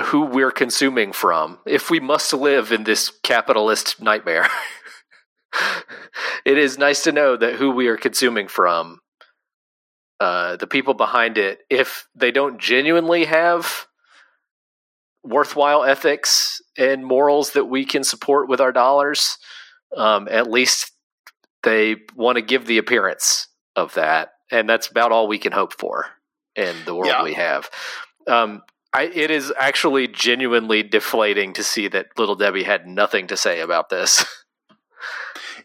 who 0.00 0.24
we're 0.24 0.50
consuming 0.50 1.12
from 1.12 1.58
if 1.66 1.90
we 1.90 2.00
must 2.00 2.32
live 2.32 2.72
in 2.72 2.84
this 2.84 3.10
capitalist 3.22 4.00
nightmare. 4.00 4.48
it 6.44 6.58
is 6.58 6.78
nice 6.78 7.02
to 7.04 7.12
know 7.12 7.36
that 7.36 7.54
who 7.54 7.70
we 7.70 7.88
are 7.88 7.96
consuming 7.96 8.48
from 8.48 9.00
uh, 10.20 10.56
the 10.56 10.66
people 10.66 10.94
behind 10.94 11.36
it, 11.36 11.60
if 11.68 12.06
they 12.14 12.30
don't 12.30 12.58
genuinely 12.60 13.24
have 13.24 13.86
worthwhile 15.24 15.84
ethics 15.84 16.60
and 16.76 17.04
morals 17.04 17.52
that 17.52 17.64
we 17.66 17.84
can 17.84 18.04
support 18.04 18.48
with 18.48 18.60
our 18.60 18.72
dollars, 18.72 19.36
um, 19.96 20.28
at 20.30 20.50
least 20.50 20.92
they 21.62 21.96
want 22.16 22.36
to 22.36 22.42
give 22.42 22.66
the 22.66 22.78
appearance 22.78 23.48
of 23.76 23.94
that, 23.94 24.30
and 24.50 24.68
that's 24.68 24.88
about 24.88 25.12
all 25.12 25.28
we 25.28 25.38
can 25.38 25.52
hope 25.52 25.72
for 25.78 26.06
in 26.56 26.74
the 26.84 26.94
world 26.94 27.08
Yeah. 27.08 27.22
we 27.22 27.34
have. 27.34 27.70
Um, 28.26 28.62
I, 28.94 29.04
it 29.04 29.30
is 29.30 29.52
actually 29.58 30.06
genuinely 30.08 30.82
deflating 30.82 31.52
to 31.54 31.64
see 31.64 31.88
that 31.88 32.18
Little 32.18 32.34
Debbie 32.34 32.64
had 32.64 32.86
nothing 32.86 33.26
to 33.28 33.36
say 33.36 33.60
about 33.60 33.88
this. 33.90 34.24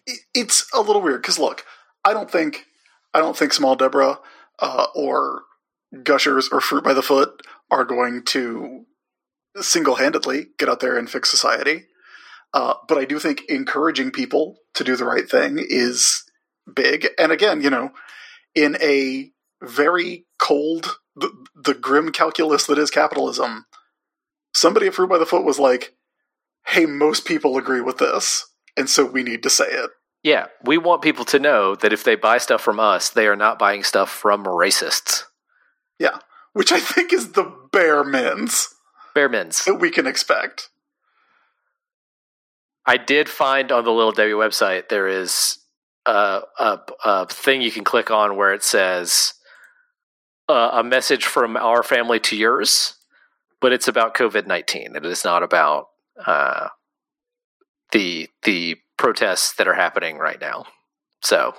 It- 0.05 0.21
it's 0.33 0.65
a 0.73 0.79
little 0.81 1.01
weird 1.01 1.21
because 1.21 1.37
look, 1.39 1.65
I 2.05 2.13
don't 2.13 2.31
think 2.31 2.65
I 3.13 3.19
don't 3.19 3.35
think 3.35 3.51
Small 3.51 3.75
Deborah 3.75 4.19
uh, 4.59 4.87
or 4.95 5.41
Gushers 6.03 6.47
or 6.51 6.61
Fruit 6.61 6.83
by 6.83 6.93
the 6.93 7.01
Foot 7.01 7.41
are 7.69 7.83
going 7.83 8.23
to 8.27 8.85
single 9.59 9.95
handedly 9.95 10.47
get 10.57 10.69
out 10.69 10.79
there 10.79 10.97
and 10.97 11.09
fix 11.09 11.29
society. 11.29 11.87
Uh, 12.53 12.75
but 12.87 12.97
I 12.97 13.03
do 13.05 13.19
think 13.19 13.41
encouraging 13.49 14.11
people 14.11 14.59
to 14.75 14.83
do 14.83 14.95
the 14.95 15.03
right 15.05 15.29
thing 15.29 15.57
is 15.59 16.23
big. 16.73 17.07
And 17.19 17.31
again, 17.31 17.61
you 17.61 17.69
know, 17.69 17.91
in 18.55 18.77
a 18.81 19.31
very 19.61 20.25
cold, 20.39 20.97
the, 21.15 21.31
the 21.55 21.73
grim 21.73 22.11
calculus 22.11 22.65
that 22.67 22.77
is 22.77 22.91
capitalism, 22.91 23.65
somebody 24.53 24.87
at 24.87 24.93
Fruit 24.93 25.09
by 25.09 25.17
the 25.17 25.25
Foot 25.25 25.45
was 25.45 25.59
like, 25.59 25.95
hey, 26.67 26.85
most 26.85 27.25
people 27.25 27.57
agree 27.57 27.81
with 27.81 27.97
this. 27.97 28.45
And 28.75 28.89
so 28.89 29.05
we 29.05 29.23
need 29.23 29.43
to 29.43 29.49
say 29.49 29.65
it. 29.67 29.89
Yeah, 30.23 30.47
we 30.63 30.77
want 30.77 31.01
people 31.01 31.25
to 31.25 31.39
know 31.39 31.75
that 31.75 31.93
if 31.93 32.03
they 32.03 32.15
buy 32.15 32.37
stuff 32.37 32.61
from 32.61 32.79
us, 32.79 33.09
they 33.09 33.27
are 33.27 33.35
not 33.35 33.59
buying 33.59 33.83
stuff 33.83 34.09
from 34.09 34.45
racists. 34.45 35.23
Yeah, 35.99 36.19
which 36.53 36.71
I 36.71 36.79
think 36.79 37.13
is 37.13 37.31
the 37.31 37.51
bare 37.71 38.03
mins 38.03 38.73
Bear 39.17 39.29
Mins. 39.29 39.65
that 39.65 39.79
we 39.79 39.89
can 39.89 40.05
expect. 40.05 40.69
I 42.85 42.97
did 42.97 43.27
find 43.27 43.71
on 43.71 43.83
the 43.83 43.91
Little 43.91 44.11
Debbie 44.11 44.31
website 44.31 44.89
there 44.89 45.07
is 45.07 45.57
a, 46.05 46.41
a, 46.59 46.79
a 47.03 47.25
thing 47.25 47.63
you 47.63 47.71
can 47.71 47.83
click 47.83 48.11
on 48.11 48.37
where 48.37 48.53
it 48.53 48.63
says 48.63 49.33
uh, 50.49 50.71
a 50.73 50.83
message 50.83 51.25
from 51.25 51.57
our 51.57 51.83
family 51.83 52.19
to 52.21 52.35
yours, 52.35 52.95
but 53.59 53.73
it's 53.73 53.87
about 53.87 54.15
COVID 54.15 54.47
nineteen. 54.47 54.95
It 54.95 55.05
is 55.05 55.23
not 55.23 55.43
about 55.43 55.87
uh, 56.25 56.67
the 57.91 58.29
the 58.43 58.77
protests 58.97 59.53
that 59.55 59.67
are 59.67 59.75
happening 59.75 60.17
right 60.17 60.39
now. 60.41 60.65
So, 61.21 61.53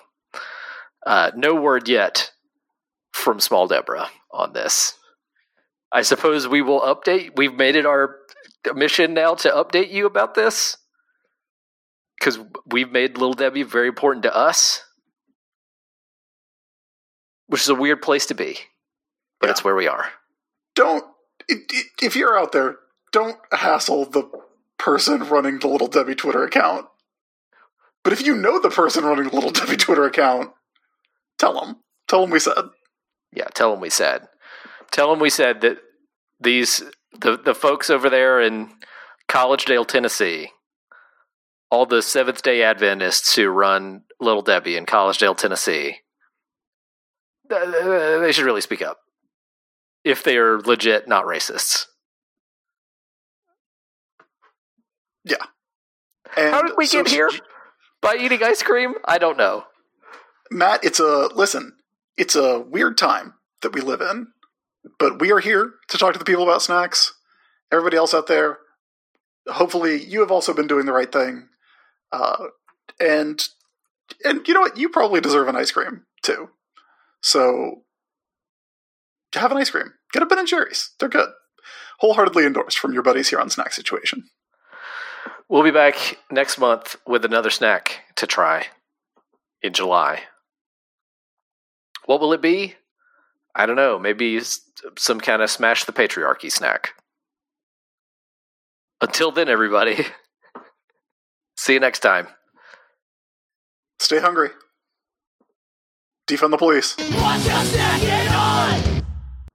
uh, 1.07 1.31
no 1.37 1.55
word 1.55 1.89
yet 1.89 2.33
from 3.13 3.41
Small 3.41 3.67
Deborah 3.67 4.09
on 4.33 4.53
this. 4.53 4.95
I 5.91 6.03
suppose 6.03 6.47
we 6.47 6.63
will 6.63 6.81
update. 6.81 7.37
We've 7.37 7.55
made 7.55 7.77
it 7.77 7.87
our 7.87 8.17
mission 8.75 9.15
now 9.15 9.35
to 9.35 9.51
update 9.51 9.91
you 9.91 10.07
about 10.07 10.35
this 10.35 10.77
because 12.19 12.39
we've 12.67 12.91
made 12.91 13.17
Little 13.17 13.35
Debbie 13.35 13.63
very 13.63 13.89
important 13.89 14.25
to 14.25 14.37
us, 14.37 14.83
which 17.47 17.63
is 17.63 17.69
a 17.69 17.75
weird 17.75 18.03
place 18.03 18.27
to 18.27 18.35
be, 18.35 18.59
but 19.41 19.47
Yeah. 19.47 19.51
it's 19.53 19.65
where 19.65 19.75
we 19.75 19.87
are. 19.89 20.11
Don't 20.75 21.05
if 21.49 22.15
you're 22.15 22.39
out 22.39 22.53
there, 22.53 22.77
don't 23.13 23.39
hassle 23.53 24.05
the 24.05 24.29
person 24.79 25.25
running 25.29 25.59
the 25.59 25.69
Little 25.69 25.87
Debbie 25.89 26.15
Twitter 26.15 26.45
account. 26.45 26.87
But 28.05 28.13
if 28.13 28.25
you 28.25 28.37
know 28.37 28.61
the 28.61 28.71
person 28.71 29.05
running 29.05 29.29
the 29.29 29.35
Little 29.35 29.51
Debbie 29.51 29.77
Twitter 29.77 30.05
account, 30.05 30.51
tell 31.39 31.59
them. 31.59 31.77
Tell 32.07 32.21
them 32.21 32.31
we 32.31 32.39
said. 32.39 32.65
Yeah, 33.33 33.47
tell 33.55 33.71
them 33.71 33.81
we 33.81 33.91
said. 33.91 34.29
Tell 34.91 35.11
them 35.11 35.21
we 35.21 35.31
said 35.31 35.61
that 35.63 35.79
these 36.41 36.83
the 37.19 37.37
the 37.39 37.55
folks 37.55 37.89
over 37.91 38.09
there 38.11 38.41
in 38.41 38.71
Collegedale, 39.29 39.87
Tennessee, 39.87 40.51
all 41.71 41.87
the 41.87 42.03
Seventh 42.03 42.43
Day 42.43 42.63
Adventists 42.63 43.35
who 43.37 43.49
run 43.49 44.03
Little 44.21 44.43
Debbie 44.43 44.77
in 44.77 44.87
Collegedale, 44.87 45.37
Tennessee, 45.37 45.97
th- 47.51 47.63
th- 47.63 48.21
they 48.21 48.33
should 48.33 48.45
really 48.45 48.61
speak 48.61 48.83
up 48.83 48.99
if 50.09 50.23
they 50.23 50.37
are 50.39 50.59
legit 50.61 51.07
not 51.09 51.25
racists. 51.25 51.87
And 56.37 56.55
How 56.55 56.63
did 56.63 56.77
we 56.77 56.87
so- 56.87 57.03
get 57.03 57.13
here? 57.13 57.31
By 58.01 58.17
eating 58.17 58.43
ice 58.45 58.63
cream? 58.63 58.95
I 59.05 59.19
don't 59.19 59.37
know. 59.37 59.65
Matt, 60.51 60.85
it's 60.85 61.01
a 61.01 61.29
listen. 61.35 61.77
It's 62.17 62.37
a 62.37 62.61
weird 62.61 62.97
time 62.97 63.35
that 63.63 63.73
we 63.73 63.81
live 63.81 64.01
in, 64.01 64.29
but 64.99 65.21
we 65.21 65.33
are 65.33 65.41
here 65.41 65.73
to 65.89 65.99
talk 65.99 66.13
to 66.13 66.19
the 66.19 66.25
people 66.25 66.45
about 66.45 66.63
snacks. 66.63 67.13
Everybody 67.73 67.97
else 67.97 68.15
out 68.15 68.29
there, 68.29 68.59
hopefully, 69.49 70.03
you 70.03 70.21
have 70.21 70.31
also 70.31 70.55
been 70.55 70.69
doing 70.69 70.87
the 70.87 70.93
right 70.93 71.11
thing, 71.11 71.49
uh, 72.13 72.47
and 73.01 73.47
and 74.25 74.47
you 74.47 74.55
know 74.55 74.61
what? 74.61 74.79
You 74.79 74.89
probably 74.89 75.21
deserve 75.21 75.49
an 75.49 75.57
ice 75.57 75.73
cream 75.73 76.07
too. 76.23 76.51
So 77.21 77.83
have 79.35 79.53
an 79.53 79.59
ice 79.59 79.71
cream. 79.71 79.93
Get 80.13 80.23
a 80.23 80.27
Ben 80.27 80.39
and 80.39 80.49
Jerry's. 80.49 80.91
They're 80.99 81.09
good. 81.09 81.29
Wholeheartedly 82.01 82.47
endorsed 82.47 82.79
from 82.79 82.93
your 82.93 83.03
buddies 83.03 83.29
here 83.29 83.41
on 83.41 83.51
Snack 83.51 83.73
Situation. 83.73 84.25
We'll 85.49 85.63
be 85.63 85.71
back 85.71 86.19
next 86.31 86.59
month 86.59 86.97
with 87.07 87.25
another 87.25 87.51
snack 87.51 88.01
to 88.17 88.27
try 88.27 88.67
in 89.63 89.73
July. 89.73 90.23
What 92.05 92.21
will 92.21 92.33
it 92.33 92.43
be? 92.43 92.75
I 93.55 93.67
don't 93.67 93.77
know. 93.77 93.99
Maybe 93.99 94.41
some 94.97 95.21
kind 95.21 95.43
of 95.43 95.51
smash 95.51 95.85
the 95.85 95.93
patriarchy 95.93 96.51
snack. 96.51 96.95
Until 99.01 99.33
then, 99.33 99.49
everybody. 99.49 100.07
See 101.57 101.75
you 101.75 101.81
next 101.81 102.01
time. 102.01 102.29
Stay 103.99 104.21
hungry. 104.21 104.51
Defund 106.29 106.51
the 106.51 106.59
police. 106.59 106.95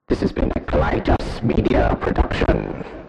This 0.10 0.20
has 0.20 0.34
been 0.34 0.52
a 0.52 0.60
Kaleidos 0.60 1.42
Media 1.44 1.98
production. 2.02 3.03